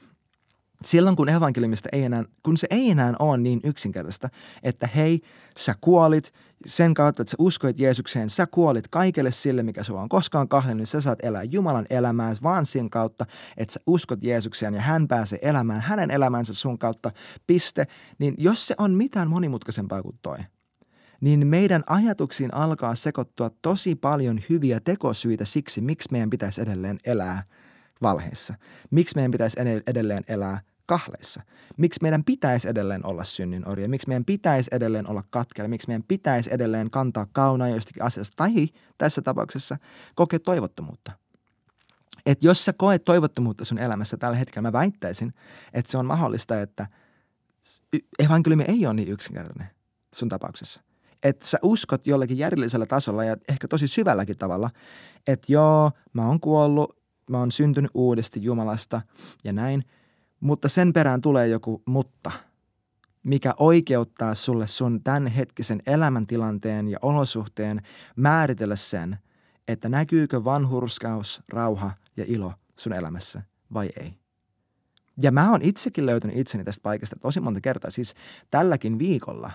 silloin 0.85 1.15
kun 1.15 1.29
evankeliumista 1.29 1.89
ei 1.91 2.03
enää, 2.03 2.23
kun 2.43 2.57
se 2.57 2.67
ei 2.69 2.89
enää 2.89 3.13
ole 3.19 3.37
niin 3.37 3.59
yksinkertaista, 3.63 4.29
että 4.63 4.87
hei, 4.87 5.21
sä 5.57 5.75
kuolit 5.81 6.33
sen 6.65 6.93
kautta, 6.93 7.21
että 7.21 7.31
sä 7.31 7.35
uskoit 7.39 7.79
Jeesukseen, 7.79 8.29
sä 8.29 8.47
kuolit 8.47 8.87
kaikelle 8.87 9.31
sille, 9.31 9.63
mikä 9.63 9.83
sulla 9.83 10.01
on 10.01 10.09
koskaan 10.09 10.47
kahden, 10.47 10.77
niin 10.77 10.87
sä 10.87 11.01
saat 11.01 11.19
elää 11.23 11.43
Jumalan 11.43 11.85
elämää 11.89 12.35
vaan 12.43 12.65
sen 12.65 12.89
kautta, 12.89 13.25
että 13.57 13.73
sä 13.73 13.79
uskot 13.87 14.23
Jeesukseen 14.23 14.73
ja 14.73 14.81
hän 14.81 15.07
pääsee 15.07 15.39
elämään 15.41 15.81
hänen 15.81 16.11
elämänsä 16.11 16.53
sun 16.53 16.79
kautta, 16.79 17.11
piste. 17.47 17.87
Niin 18.19 18.35
jos 18.37 18.67
se 18.67 18.75
on 18.77 18.91
mitään 18.91 19.29
monimutkaisempaa 19.29 20.03
kuin 20.03 20.19
toi, 20.21 20.37
niin 21.21 21.47
meidän 21.47 21.83
ajatuksiin 21.87 22.53
alkaa 22.53 22.95
sekoittua 22.95 23.49
tosi 23.61 23.95
paljon 23.95 24.39
hyviä 24.49 24.79
tekosyitä 24.79 25.45
siksi, 25.45 25.81
miksi 25.81 26.09
meidän 26.11 26.29
pitäisi 26.29 26.61
edelleen 26.61 26.99
elää 27.05 27.43
valheessa. 28.01 28.53
Miksi 28.91 29.15
meidän 29.15 29.31
pitäisi 29.31 29.57
edelleen 29.87 30.23
elää 30.27 30.61
kahleissa. 30.85 31.41
Miksi 31.77 31.99
meidän 32.01 32.23
pitäisi 32.23 32.69
edelleen 32.69 33.05
olla 33.05 33.23
synnin 33.23 33.69
orja? 33.69 33.89
Miksi 33.89 34.07
meidän 34.07 34.25
pitäisi 34.25 34.69
edelleen 34.73 35.07
olla 35.07 35.23
katkella? 35.29 35.67
Miksi 35.67 35.87
meidän 35.87 36.03
pitäisi 36.03 36.53
edelleen 36.53 36.89
kantaa 36.89 37.27
kaunaa 37.31 37.69
jostakin 37.69 38.03
asiasta? 38.03 38.35
Tai 38.35 38.67
tässä 38.97 39.21
tapauksessa 39.21 39.77
kokea 40.15 40.39
toivottomuutta. 40.39 41.11
Et 42.25 42.43
jos 42.43 42.65
sä 42.65 42.73
koet 42.73 43.05
toivottomuutta 43.05 43.65
sun 43.65 43.77
elämässä 43.77 44.17
tällä 44.17 44.37
hetkellä, 44.37 44.67
mä 44.67 44.73
väittäisin, 44.73 45.33
että 45.73 45.91
se 45.91 45.97
on 45.97 46.05
mahdollista, 46.05 46.61
että 46.61 46.87
evankeliumi 48.19 48.63
ei 48.67 48.85
ole 48.85 48.93
niin 48.93 49.07
yksinkertainen 49.07 49.67
sun 50.13 50.29
tapauksessa. 50.29 50.81
Että 51.23 51.47
sä 51.47 51.57
uskot 51.63 52.07
jollekin 52.07 52.37
järjellisellä 52.37 52.85
tasolla 52.85 53.23
ja 53.23 53.37
ehkä 53.49 53.67
tosi 53.67 53.87
syvälläkin 53.87 54.37
tavalla, 54.37 54.69
että 55.27 55.51
joo, 55.51 55.91
mä 56.13 56.27
oon 56.27 56.39
kuollut, 56.39 56.97
mä 57.29 57.39
oon 57.39 57.51
syntynyt 57.51 57.91
uudesti 57.93 58.43
Jumalasta 58.43 59.01
ja 59.43 59.53
näin, 59.53 59.83
mutta 60.43 60.69
sen 60.69 60.93
perään 60.93 61.21
tulee 61.21 61.47
joku 61.47 61.81
mutta, 61.85 62.31
mikä 63.23 63.53
oikeuttaa 63.57 64.35
sulle 64.35 64.67
sun 64.67 65.03
tämänhetkisen 65.03 65.81
elämäntilanteen 65.85 66.87
ja 66.87 66.97
olosuhteen 67.01 67.81
määritellä 68.15 68.75
sen, 68.75 69.17
että 69.67 69.89
näkyykö 69.89 70.43
vanhurskaus, 70.43 71.41
rauha 71.49 71.91
ja 72.17 72.25
ilo 72.27 72.53
sun 72.79 72.93
elämässä 72.93 73.41
vai 73.73 73.89
ei. 73.99 74.13
Ja 75.21 75.31
mä 75.31 75.51
oon 75.51 75.61
itsekin 75.61 76.05
löytänyt 76.05 76.37
itseni 76.37 76.63
tästä 76.63 76.83
paikasta 76.83 77.15
tosi 77.19 77.39
monta 77.39 77.61
kertaa. 77.61 77.91
Siis 77.91 78.13
tälläkin 78.51 78.99
viikolla 78.99 79.51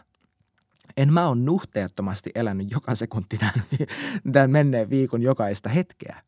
en 0.96 1.12
mä 1.12 1.28
oon 1.28 1.44
nuhteettomasti 1.44 2.30
elänyt 2.34 2.70
joka 2.70 2.94
sekunti 2.94 3.38
tämän, 3.38 3.62
tämän 4.32 4.50
menneen 4.50 4.90
viikon 4.90 5.22
jokaista 5.22 5.68
hetkeä. 5.68 6.27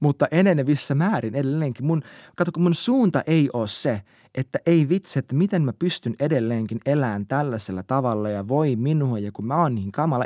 Mutta 0.00 0.26
enenevissä 0.30 0.94
määrin 0.94 1.34
edelleenkin 1.34 1.86
mun, 1.86 2.02
kato 2.36 2.52
kun 2.52 2.62
mun 2.62 2.74
suunta 2.74 3.22
ei 3.26 3.50
ole 3.52 3.68
se, 3.68 4.02
että 4.34 4.58
ei 4.66 4.88
vitsi, 4.88 5.18
että 5.18 5.34
miten 5.34 5.62
mä 5.62 5.72
pystyn 5.72 6.14
edelleenkin 6.20 6.80
elämään 6.86 7.26
tällaisella 7.26 7.82
tavalla 7.82 8.30
ja 8.30 8.48
voi 8.48 8.76
minua 8.76 9.18
ja 9.18 9.32
kun 9.32 9.46
mä 9.46 9.62
oon 9.62 9.74
niin 9.74 9.92
kamala. 9.92 10.24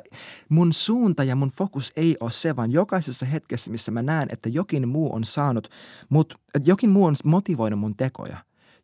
Mun 0.48 0.72
suunta 0.72 1.24
ja 1.24 1.36
mun 1.36 1.48
fokus 1.50 1.92
ei 1.96 2.16
ole 2.20 2.30
se, 2.30 2.56
vaan 2.56 2.72
jokaisessa 2.72 3.26
hetkessä, 3.26 3.70
missä 3.70 3.90
mä 3.90 4.02
näen, 4.02 4.28
että 4.32 4.48
jokin 4.48 4.88
muu 4.88 5.14
on 5.14 5.24
saanut 5.24 5.68
mut, 6.08 6.34
että 6.54 6.70
jokin 6.70 6.90
muu 6.90 7.04
on 7.04 7.16
motivoinut 7.24 7.80
mun 7.80 7.96
tekoja. 7.96 8.36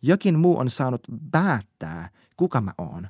Jokin 0.03 0.39
muu 0.39 0.59
on 0.59 0.71
saanut 0.71 1.03
päättää, 1.31 2.11
kuka 2.37 2.61
mä 2.61 2.73
oon. 2.79 3.09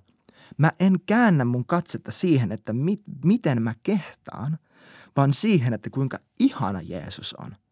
Mä 0.59 0.71
en 0.81 1.01
käännä 1.07 1.45
mun 1.45 1.65
katsetta 1.65 2.13
siihen, 2.13 2.53
että 2.53 2.73
mit, 2.73 3.03
miten 3.25 3.63
mä 3.63 3.75
kehtaan, 3.83 4.59
vaan 5.17 5.35
siihen, 5.35 5.73
että 5.73 5.91
kuinka 5.91 6.19
ihana 6.39 6.81
Jeesus 6.83 7.35
on– 7.35 7.57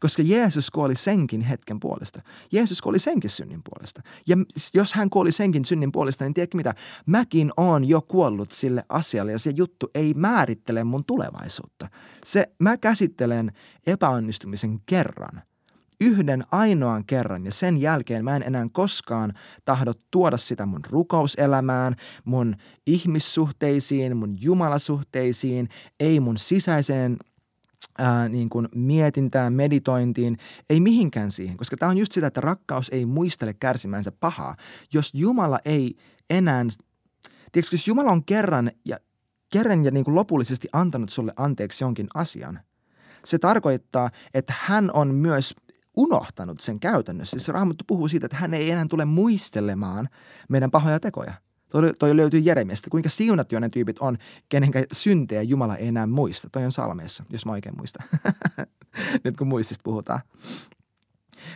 koska 0.00 0.22
Jeesus 0.22 0.70
kuoli 0.70 0.96
senkin 0.96 1.40
hetken 1.40 1.80
puolesta. 1.80 2.20
Jeesus 2.52 2.82
kuoli 2.82 2.98
senkin 2.98 3.30
synnin 3.30 3.60
puolesta. 3.64 4.02
Ja 4.26 4.36
jos 4.74 4.92
hän 4.92 5.10
kuoli 5.10 5.32
senkin 5.32 5.64
synnin 5.64 5.92
puolesta, 5.92 6.24
niin 6.24 6.34
tiedätkö 6.34 6.56
mitä? 6.56 6.74
Mäkin 7.06 7.52
oon 7.56 7.84
jo 7.84 8.02
kuollut 8.02 8.50
sille 8.50 8.82
asialle 8.88 9.32
ja 9.32 9.38
se 9.38 9.52
juttu 9.56 9.90
ei 9.94 10.14
määrittele 10.14 10.84
mun 10.84 11.04
tulevaisuutta. 11.04 11.88
Se, 12.24 12.52
mä 12.58 12.76
käsittelen 12.76 13.52
epäonnistumisen 13.86 14.80
kerran 14.86 15.42
yhden 16.00 16.44
ainoan 16.50 17.04
kerran 17.04 17.44
ja 17.44 17.52
sen 17.52 17.80
jälkeen 17.80 18.24
mä 18.24 18.36
en 18.36 18.42
enää 18.42 18.66
koskaan 18.72 19.32
tahdo 19.64 19.92
tuoda 20.10 20.36
sitä 20.36 20.66
mun 20.66 20.80
rukouselämään, 20.90 21.94
mun 22.24 22.54
ihmissuhteisiin, 22.86 24.16
mun 24.16 24.36
jumalasuhteisiin, 24.40 25.68
ei 26.00 26.20
mun 26.20 26.38
sisäiseen 26.38 27.16
ää, 27.98 28.28
niin 28.28 28.48
kuin 28.48 28.68
mietintään, 28.74 29.52
meditointiin, 29.52 30.36
ei 30.70 30.80
mihinkään 30.80 31.30
siihen, 31.30 31.56
koska 31.56 31.76
tämä 31.76 31.90
on 31.90 31.98
just 31.98 32.12
sitä, 32.12 32.26
että 32.26 32.40
rakkaus 32.40 32.88
ei 32.88 33.06
muistele 33.06 33.54
kärsimänsä 33.54 34.12
pahaa. 34.12 34.56
Jos 34.92 35.10
Jumala 35.14 35.58
ei 35.64 35.96
enää, 36.30 36.64
tiedätkö, 37.52 37.76
jos 37.76 37.88
Jumala 37.88 38.10
on 38.10 38.24
kerran 38.24 38.70
ja, 38.84 38.96
kerran 39.52 39.84
ja 39.84 39.90
niin 39.90 40.04
kuin 40.04 40.14
lopullisesti 40.14 40.68
antanut 40.72 41.10
sulle 41.10 41.32
anteeksi 41.36 41.84
jonkin 41.84 42.06
asian, 42.14 42.60
se 43.24 43.38
tarkoittaa, 43.38 44.10
että 44.34 44.54
hän 44.56 44.90
on 44.94 45.14
myös 45.14 45.54
unohtanut 45.96 46.60
sen 46.60 46.80
käytännössä. 46.80 47.38
Siis 47.38 47.48
Raamattu 47.48 47.84
puhuu 47.86 48.08
siitä, 48.08 48.26
että 48.26 48.36
hän 48.36 48.54
ei 48.54 48.70
enää 48.70 48.86
tule 48.88 49.04
muistelemaan 49.04 50.08
meidän 50.48 50.70
pahoja 50.70 51.00
tekoja– 51.00 51.32
Toi, 51.70 51.94
toi 51.98 52.16
löytyy 52.16 52.40
Jeremiasta. 52.40 52.90
Kuinka 52.90 53.08
siunattuja 53.08 53.60
ne 53.60 53.68
tyypit 53.68 53.98
on, 53.98 54.18
kenen 54.48 54.70
syntejä 54.92 55.42
Jumala 55.42 55.76
ei 55.76 55.88
enää 55.88 56.06
muista. 56.06 56.50
Toi 56.50 56.64
on 56.64 56.72
salmeessa, 56.72 57.24
jos 57.32 57.46
mä 57.46 57.52
oikein 57.52 57.76
muistan. 57.76 58.06
Nyt 59.24 59.36
kun 59.36 59.46
muistista 59.46 59.82
puhutaan. 59.84 60.20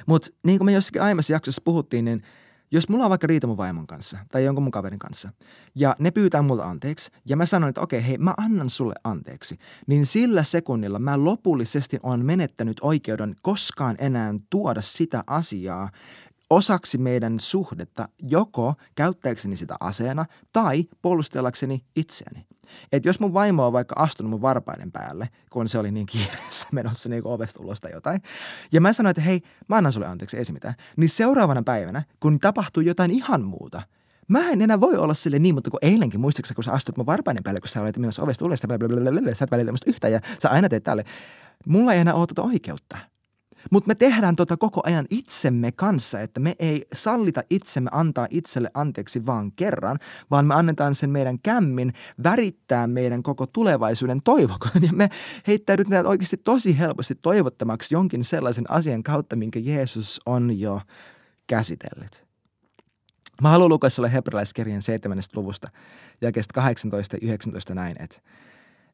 Mutta 0.06 0.28
niin 0.46 0.58
kuin 0.58 0.66
me 0.66 0.72
jossakin 0.72 1.02
aiemmassa 1.02 1.32
jaksossa 1.32 1.62
puhuttiin, 1.64 2.04
niin 2.04 2.22
jos 2.70 2.88
mulla 2.88 3.04
on 3.04 3.10
vaikka 3.10 3.26
riita 3.26 3.46
mun 3.46 3.56
vaimon 3.56 3.86
kanssa 3.86 4.18
tai 4.32 4.44
jonkun 4.44 4.64
mun 4.64 4.70
kaverin 4.70 4.98
kanssa 4.98 5.30
ja 5.74 5.96
ne 5.98 6.10
pyytää 6.10 6.42
multa 6.42 6.64
anteeksi 6.64 7.10
ja 7.24 7.36
mä 7.36 7.46
sanon, 7.46 7.68
että 7.68 7.80
okei, 7.80 8.06
hei, 8.06 8.18
mä 8.18 8.34
annan 8.36 8.70
sulle 8.70 8.94
anteeksi, 9.04 9.58
niin 9.86 10.06
sillä 10.06 10.44
sekunnilla 10.44 10.98
mä 10.98 11.24
lopullisesti 11.24 11.98
on 12.02 12.24
menettänyt 12.24 12.76
oikeuden 12.80 13.36
koskaan 13.42 13.96
enää 13.98 14.34
tuoda 14.50 14.82
sitä 14.82 15.24
asiaa 15.26 15.90
osaksi 16.54 16.98
meidän 16.98 17.40
suhdetta 17.40 18.08
joko 18.22 18.74
käyttääkseni 18.94 19.56
sitä 19.56 19.76
aseena 19.80 20.26
tai 20.52 20.84
puolustellakseni 21.02 21.84
itseäni. 21.96 22.46
Et 22.92 23.04
jos 23.04 23.20
mun 23.20 23.32
vaimo 23.32 23.66
on 23.66 23.72
vaikka 23.72 23.94
astunut 23.98 24.30
mun 24.30 24.42
varpaiden 24.42 24.92
päälle, 24.92 25.28
kun 25.50 25.68
se 25.68 25.78
oli 25.78 25.90
niin 25.90 26.06
kiireessä 26.06 26.68
menossa 26.72 27.08
niin 27.08 27.26
ovesta 27.26 27.62
ulos 27.62 27.80
tai 27.80 27.92
jotain, 27.92 28.22
ja 28.72 28.80
mä 28.80 28.92
sanoin, 28.92 29.10
että 29.10 29.22
hei, 29.22 29.40
mä 29.68 29.76
annan 29.76 29.92
sulle 29.92 30.06
anteeksi, 30.06 30.36
ei 30.36 30.44
se 30.44 30.52
mitään, 30.52 30.74
niin 30.96 31.08
seuraavana 31.08 31.62
päivänä, 31.62 32.02
kun 32.20 32.38
tapahtuu 32.38 32.82
jotain 32.82 33.10
ihan 33.10 33.42
muuta, 33.44 33.82
Mä 34.28 34.50
en 34.50 34.62
enää 34.62 34.80
voi 34.80 34.96
olla 34.96 35.14
sille 35.14 35.38
niin, 35.38 35.54
mutta 35.54 35.70
kun 35.70 35.78
eilenkin 35.82 36.20
muistaakseni, 36.20 36.54
kun 36.54 36.64
sä 36.64 36.72
astut 36.72 36.96
mun 36.96 37.06
varpaiden 37.06 37.42
päälle, 37.42 37.60
kun 37.60 37.68
sä 37.68 37.80
olet 37.80 37.98
menossa 37.98 38.22
ovesta 38.22 38.44
ulos, 38.44 38.60
sä 38.60 38.68
et 39.44 39.50
välillä 39.50 39.72
yhtä 39.86 40.08
ja 40.08 40.20
sä 40.42 40.50
aina 40.50 40.68
teet 40.68 40.84
tälle. 40.84 41.04
Mulla 41.66 41.94
ei 41.94 42.00
enää 42.00 42.14
ole 42.14 42.26
tätä 42.26 42.42
oikeutta. 42.42 43.13
Mutta 43.70 43.88
me 43.88 43.94
tehdään 43.94 44.36
tota 44.36 44.56
koko 44.56 44.80
ajan 44.84 45.06
itsemme 45.10 45.72
kanssa, 45.72 46.20
että 46.20 46.40
me 46.40 46.56
ei 46.58 46.86
sallita 46.92 47.42
itsemme 47.50 47.90
antaa 47.92 48.26
itselle 48.30 48.70
anteeksi 48.74 49.26
vaan 49.26 49.52
kerran, 49.52 49.98
vaan 50.30 50.46
me 50.46 50.54
annetaan 50.54 50.94
sen 50.94 51.10
meidän 51.10 51.38
kämmin 51.38 51.92
värittää 52.24 52.86
meidän 52.86 53.22
koko 53.22 53.46
tulevaisuuden 53.46 54.22
toivokon. 54.22 54.82
Ja 54.82 54.92
me 54.92 55.08
heittäydytään 55.46 56.06
oikeasti 56.06 56.36
tosi 56.36 56.78
helposti 56.78 57.14
toivottamaksi 57.14 57.94
jonkin 57.94 58.24
sellaisen 58.24 58.70
asian 58.70 59.02
kautta, 59.02 59.36
minkä 59.36 59.58
Jeesus 59.58 60.20
on 60.26 60.60
jo 60.60 60.80
käsitellyt. 61.46 62.24
Mä 63.42 63.48
haluan 63.48 63.68
lukea 63.68 63.90
sulle 63.90 64.12
hebrealaiskirjan 64.12 64.82
7. 64.82 65.18
luvusta, 65.34 65.68
jakeesta 66.20 66.52
18 66.54 67.16
ja 67.16 67.20
19 67.22 67.74
näin, 67.74 67.96
että 68.02 68.20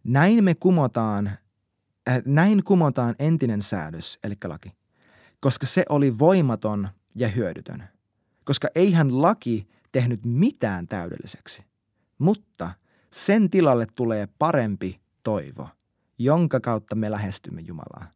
näin 0.04 0.44
me 0.44 0.54
kumotaan 0.54 1.30
näin 2.24 2.64
kumotaan 2.64 3.14
entinen 3.18 3.62
säädös, 3.62 4.18
eli 4.24 4.34
laki, 4.44 4.72
koska 5.40 5.66
se 5.66 5.84
oli 5.88 6.18
voimaton 6.18 6.88
ja 7.16 7.28
hyödytön. 7.28 7.84
Koska 8.44 8.68
eihän 8.74 9.22
laki 9.22 9.68
tehnyt 9.92 10.20
mitään 10.24 10.88
täydelliseksi. 10.88 11.64
Mutta 12.18 12.70
sen 13.12 13.50
tilalle 13.50 13.86
tulee 13.94 14.28
parempi 14.38 15.00
toivo, 15.22 15.68
jonka 16.18 16.60
kautta 16.60 16.96
me 16.96 17.10
lähestymme 17.10 17.60
Jumalaa. 17.60 18.10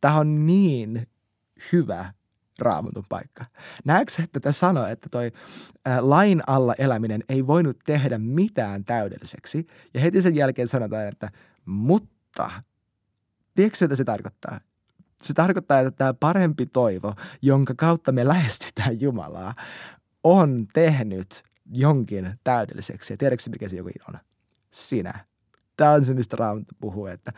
Tämä 0.00 0.14
on 0.14 0.46
niin 0.46 1.06
hyvä 1.72 2.12
raamatun 2.58 3.04
paikka. 3.08 3.44
Näetkö, 3.84 4.22
että 4.22 4.40
tämä 4.40 4.52
sanoo, 4.52 4.86
että 4.86 5.08
toi 5.08 5.32
ää, 5.84 6.10
lain 6.10 6.42
alla 6.46 6.74
eläminen 6.78 7.24
ei 7.28 7.46
voinut 7.46 7.78
tehdä 7.86 8.18
mitään 8.18 8.84
täydelliseksi. 8.84 9.66
Ja 9.94 10.00
heti 10.00 10.22
sen 10.22 10.34
jälkeen 10.34 10.68
sanotaan, 10.68 11.08
että 11.08 11.30
mutta 11.64 12.50
Tiedätkö, 13.54 13.78
mitä 13.80 13.96
se 13.96 14.04
tarkoittaa? 14.04 14.60
Se 15.22 15.34
tarkoittaa, 15.34 15.80
että 15.80 15.90
tämä 15.90 16.14
parempi 16.14 16.66
toivo, 16.66 17.14
jonka 17.42 17.74
kautta 17.76 18.12
me 18.12 18.28
lähestytään 18.28 19.00
Jumalaa, 19.00 19.54
on 20.24 20.66
tehnyt 20.72 21.42
jonkin 21.74 22.38
täydelliseksi. 22.44 23.12
Ja 23.12 23.16
tiedätkö 23.16 23.50
mikä 23.50 23.68
se 23.68 23.76
jokin 23.76 24.02
on? 24.08 24.14
Sinä. 24.70 25.24
Tämä 25.76 25.90
on 25.90 26.04
se, 26.04 26.14
mistä 26.14 26.36
Raamattu 26.36 26.74
puhuu, 26.80 27.06
että 27.06 27.30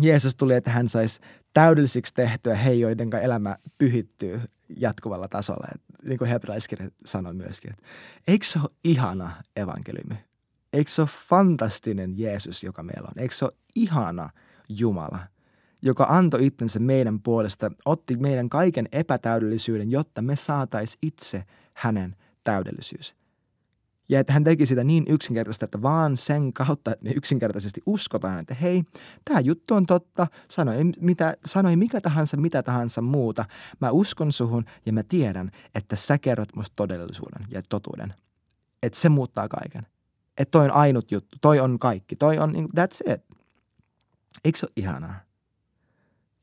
Jeesus 0.00 0.36
tuli, 0.36 0.54
että 0.54 0.70
hän 0.70 0.88
saisi 0.88 1.20
täydellisiksi 1.54 2.14
tehtyä 2.14 2.54
he, 2.54 2.72
joiden 2.72 3.10
elämä 3.22 3.56
pyhittyy 3.78 4.40
jatkuvalla 4.76 5.28
tasolla. 5.28 5.68
Et, 5.74 5.82
niin 6.04 6.18
kuin 6.18 6.30
hebrealaiskirja 6.30 6.90
sanoi 7.04 7.34
myöskin, 7.34 7.70
että 7.70 7.82
eikö 8.28 8.46
se 8.46 8.58
ole 8.58 8.70
ihana 8.84 9.42
evankeliumi? 9.56 10.14
Eikö 10.72 10.90
se 10.90 11.02
ole 11.02 11.10
fantastinen 11.28 12.18
Jeesus, 12.18 12.62
joka 12.62 12.82
meillä 12.82 13.08
on? 13.08 13.22
Eikö 13.22 13.34
se 13.34 13.44
ole 13.44 13.52
ihana 13.74 14.30
Jumala, 14.78 15.18
joka 15.82 16.06
antoi 16.08 16.46
itsensä 16.46 16.78
meidän 16.78 17.20
puolesta, 17.20 17.70
otti 17.84 18.16
meidän 18.16 18.48
kaiken 18.48 18.88
epätäydellisyyden, 18.92 19.90
jotta 19.90 20.22
me 20.22 20.36
saatais 20.36 20.98
itse 21.02 21.44
hänen 21.74 22.16
täydellisyys. 22.44 23.14
Ja 24.08 24.20
että 24.20 24.32
hän 24.32 24.44
teki 24.44 24.66
sitä 24.66 24.84
niin 24.84 25.04
yksinkertaisesti, 25.08 25.64
että 25.64 25.82
vaan 25.82 26.16
sen 26.16 26.52
kautta, 26.52 26.92
että 26.92 27.04
me 27.04 27.10
yksinkertaisesti 27.10 27.80
uskotaan, 27.86 28.38
että 28.38 28.54
hei, 28.54 28.82
tämä 29.24 29.40
juttu 29.40 29.74
on 29.74 29.86
totta, 29.86 30.26
sanoi, 30.50 30.76
mitä, 31.00 31.34
sanoi 31.44 31.76
mikä 31.76 32.00
tahansa, 32.00 32.36
mitä 32.36 32.62
tahansa 32.62 33.02
muuta. 33.02 33.44
Mä 33.80 33.90
uskon 33.90 34.32
suhun 34.32 34.64
ja 34.86 34.92
mä 34.92 35.02
tiedän, 35.02 35.50
että 35.74 35.96
sä 35.96 36.18
kerrot 36.18 36.56
musta 36.56 36.72
todellisuuden 36.76 37.46
ja 37.50 37.62
totuuden. 37.68 38.14
Että 38.82 38.98
se 38.98 39.08
muuttaa 39.08 39.48
kaiken. 39.48 39.86
Että 40.38 40.50
toi 40.50 40.64
on 40.64 40.74
ainut 40.74 41.12
juttu, 41.12 41.36
toi 41.40 41.60
on 41.60 41.78
kaikki, 41.78 42.16
toi 42.16 42.38
on, 42.38 42.54
that's 42.54 43.12
it. 43.12 43.29
Eikö 44.44 44.58
se 44.58 44.66
ole 44.66 44.72
ihanaa? 44.76 45.20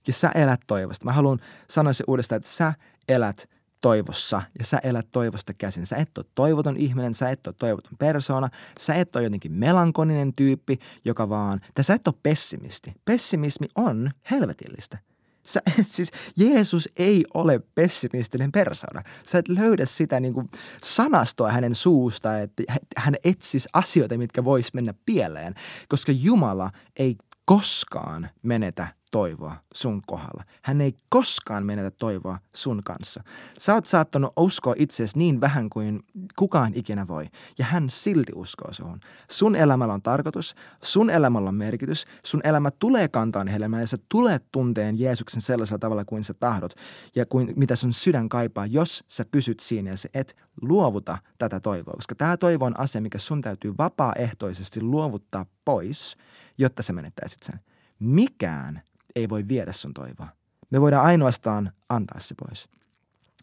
Ja 0.07 0.13
sä 0.13 0.31
elät 0.35 0.61
toivosta. 0.67 1.05
Mä 1.05 1.13
haluan 1.13 1.39
sanoa 1.69 1.93
se 1.93 2.03
uudestaan, 2.07 2.37
että 2.37 2.49
sä 2.49 2.73
elät 3.07 3.49
toivossa 3.81 4.41
ja 4.59 4.65
sä 4.65 4.79
elät 4.83 5.07
toivosta 5.11 5.53
käsin. 5.53 5.85
Sä 5.85 5.95
et 5.95 6.17
ole 6.17 6.25
toivoton 6.35 6.77
ihminen, 6.77 7.13
sä 7.13 7.29
et 7.29 7.47
ole 7.47 7.55
toivoton 7.59 7.97
persona, 7.99 8.49
sä 8.79 8.93
et 8.93 9.15
ole 9.15 9.23
jotenkin 9.23 9.51
melankoninen 9.51 10.33
tyyppi, 10.33 10.79
joka 11.05 11.29
vaan, 11.29 11.59
tai 11.75 11.83
sä 11.83 11.93
et 11.93 12.07
ole 12.07 12.15
pessimisti. 12.23 12.93
Pessimismi 13.05 13.67
on 13.75 14.11
helvetillistä. 14.31 14.97
Sä, 15.45 15.61
siis 15.95 16.11
Jeesus 16.37 16.89
ei 16.97 17.25
ole 17.33 17.59
pessimistinen 17.75 18.51
persona. 18.51 19.03
Sä 19.25 19.37
et 19.37 19.47
löydä 19.47 19.85
sitä 19.85 20.19
niin 20.19 20.33
kuin 20.33 20.49
sanastoa 20.83 21.51
hänen 21.51 21.75
suusta, 21.75 22.39
että 22.39 22.63
hän 22.97 23.15
etsisi 23.23 23.69
asioita, 23.73 24.17
mitkä 24.17 24.43
vois 24.43 24.73
mennä 24.73 24.93
pieleen, 25.05 25.53
koska 25.89 26.11
Jumala 26.11 26.71
ei 26.95 27.15
koskaan 27.47 28.29
menetä 28.43 28.87
toivoa 29.11 29.55
sun 29.73 30.01
kohdalla. 30.07 30.43
Hän 30.61 30.81
ei 30.81 30.93
koskaan 31.09 31.65
menetä 31.65 31.91
toivoa 31.91 32.37
sun 32.55 32.81
kanssa. 32.85 33.23
Sä 33.57 33.73
oot 33.73 33.85
saattanut 33.85 34.33
uskoa 34.37 34.73
itseesi 34.77 35.17
niin 35.17 35.41
vähän 35.41 35.69
kuin 35.69 36.03
kukaan 36.35 36.71
ikinä 36.75 37.07
voi, 37.07 37.25
ja 37.57 37.65
hän 37.65 37.89
silti 37.89 38.31
uskoo 38.35 38.73
suhun. 38.73 38.99
Sun 39.31 39.55
elämällä 39.55 39.93
on 39.93 40.01
tarkoitus, 40.01 40.55
sun 40.83 41.09
elämällä 41.09 41.49
on 41.49 41.55
merkitys, 41.55 42.05
sun 42.25 42.41
elämä 42.43 42.71
tulee 42.71 43.07
kantaan 43.07 43.47
helmään 43.47 43.83
ja 43.83 43.87
sä 43.87 43.97
tulet 44.09 44.45
tunteen 44.51 44.99
Jeesuksen 44.99 45.41
sellaisella 45.41 45.79
tavalla 45.79 46.05
kuin 46.05 46.23
sä 46.23 46.33
tahdot 46.33 46.73
ja 47.15 47.25
kuin, 47.25 47.53
mitä 47.55 47.75
sun 47.75 47.93
sydän 47.93 48.29
kaipaa, 48.29 48.65
jos 48.65 49.03
sä 49.07 49.25
pysyt 49.31 49.59
siinä 49.59 49.89
ja 49.89 49.97
sä 49.97 50.09
et 50.13 50.35
luovuta 50.61 51.17
tätä 51.37 51.59
toivoa. 51.59 51.93
Koska 51.93 52.15
tämä 52.15 52.37
toivo 52.37 52.65
on 52.65 52.79
asia, 52.79 53.01
mikä 53.01 53.17
sun 53.17 53.41
täytyy 53.41 53.73
vapaaehtoisesti 53.77 54.81
luovuttaa 54.81 55.45
pois, 55.65 56.17
jotta 56.57 56.83
sä 56.83 56.93
menettäisit 56.93 57.43
sen. 57.43 57.59
Mikään 57.99 58.81
ei 59.15 59.29
voi 59.29 59.43
viedä 59.47 59.73
sun 59.73 59.93
toivoa. 59.93 60.27
Me 60.69 60.81
voidaan 60.81 61.05
ainoastaan 61.05 61.71
antaa 61.89 62.19
se 62.19 62.35
pois. 62.35 62.69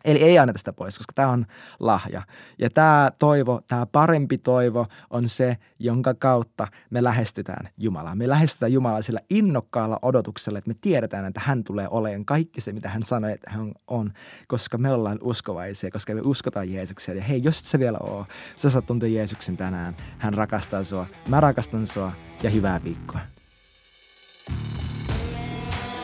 Eli 0.05 0.23
ei 0.23 0.39
anneta 0.39 0.59
sitä 0.59 0.73
pois, 0.73 0.99
koska 0.99 1.13
tämä 1.15 1.29
on 1.29 1.47
lahja. 1.81 2.23
Ja 2.59 2.71
tämä 2.71 3.11
toivo, 3.19 3.61
tämä 3.67 3.87
parempi 3.87 4.39
toivo 4.39 4.87
on 5.11 5.29
se, 5.29 5.57
jonka 5.79 6.15
kautta 6.15 6.67
me 6.91 7.05
lähestytään 7.05 7.69
Jumalaa. 7.79 8.15
Me 8.15 8.29
lähestytään 8.29 8.73
Jumalaa 8.73 9.03
sillä 9.03 9.21
innokkaalla 9.31 9.99
odotuksella, 10.03 10.59
että 10.59 10.71
me 10.71 10.75
tiedetään, 10.81 11.25
että 11.25 11.41
hän 11.45 11.65
tulee 11.65 11.89
olemaan 11.91 12.25
kaikki 12.25 12.61
se, 12.61 12.73
mitä 12.73 12.89
hän 12.89 13.03
sanoi, 13.03 13.33
että 13.33 13.51
hän 13.51 13.73
on, 13.87 14.13
koska 14.49 14.79
me 14.79 14.93
ollaan 14.93 15.19
uskovaisia, 15.21 15.91
koska 15.91 16.15
me 16.15 16.21
uskotaan 16.21 16.73
Jeesukseen. 16.73 17.19
Ja 17.19 17.25
hei, 17.25 17.41
jos 17.45 17.61
et 17.61 17.67
sä 17.67 17.79
vielä 17.79 17.99
oo, 17.99 18.27
sä 18.57 18.71
saat 18.71 18.87
tuntea 18.87 19.09
Jeesuksen 19.09 19.57
tänään. 19.57 19.97
Hän 20.19 20.35
rakastaa 20.35 20.85
sua, 20.85 21.07
mä 21.29 21.41
rakastan 21.41 21.87
sua 21.87 22.13
ja 22.43 22.51
hyvää 22.51 22.85
viikkoa. 22.85 23.21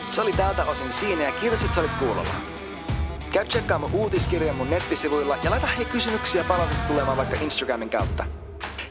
Se 0.09 0.21
oli 0.21 0.33
tältä 0.33 0.65
osin 0.65 0.91
siinä 0.91 1.23
ja 1.23 1.31
kiitos, 1.31 1.61
että 1.61 1.75
sä 1.75 1.81
olit 1.81 1.93
kuulolla. 1.93 2.50
Käy 3.31 3.45
tsekkaamaan 3.45 3.93
uutiskirjan 3.93 4.55
mun 4.55 4.69
nettisivuilla 4.69 5.37
ja 5.43 5.51
laita 5.51 5.67
hei 5.67 5.85
kysymyksiä 5.85 6.43
palautetta 6.43 6.87
tulemaan 6.87 7.17
vaikka 7.17 7.37
Instagramin 7.41 7.89
kautta. 7.89 8.25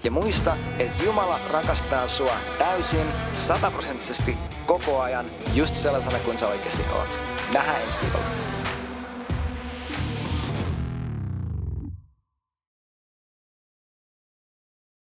Ja 0.05 0.11
muista, 0.11 0.57
että 0.79 1.05
Jumala 1.05 1.41
rakastaa 1.51 2.09
sua 2.09 2.37
täysin, 2.59 3.07
sataprosenttisesti, 3.33 4.37
koko 4.67 5.01
ajan, 5.01 5.27
just 5.55 5.75
sellaisena 5.75 6.19
kuin 6.19 6.39
sä 6.39 6.49
oikeasti 6.49 6.83
oot. 6.93 7.21
Nähdään 7.53 7.83
ensi 7.83 8.01
viikolla. 8.01 8.27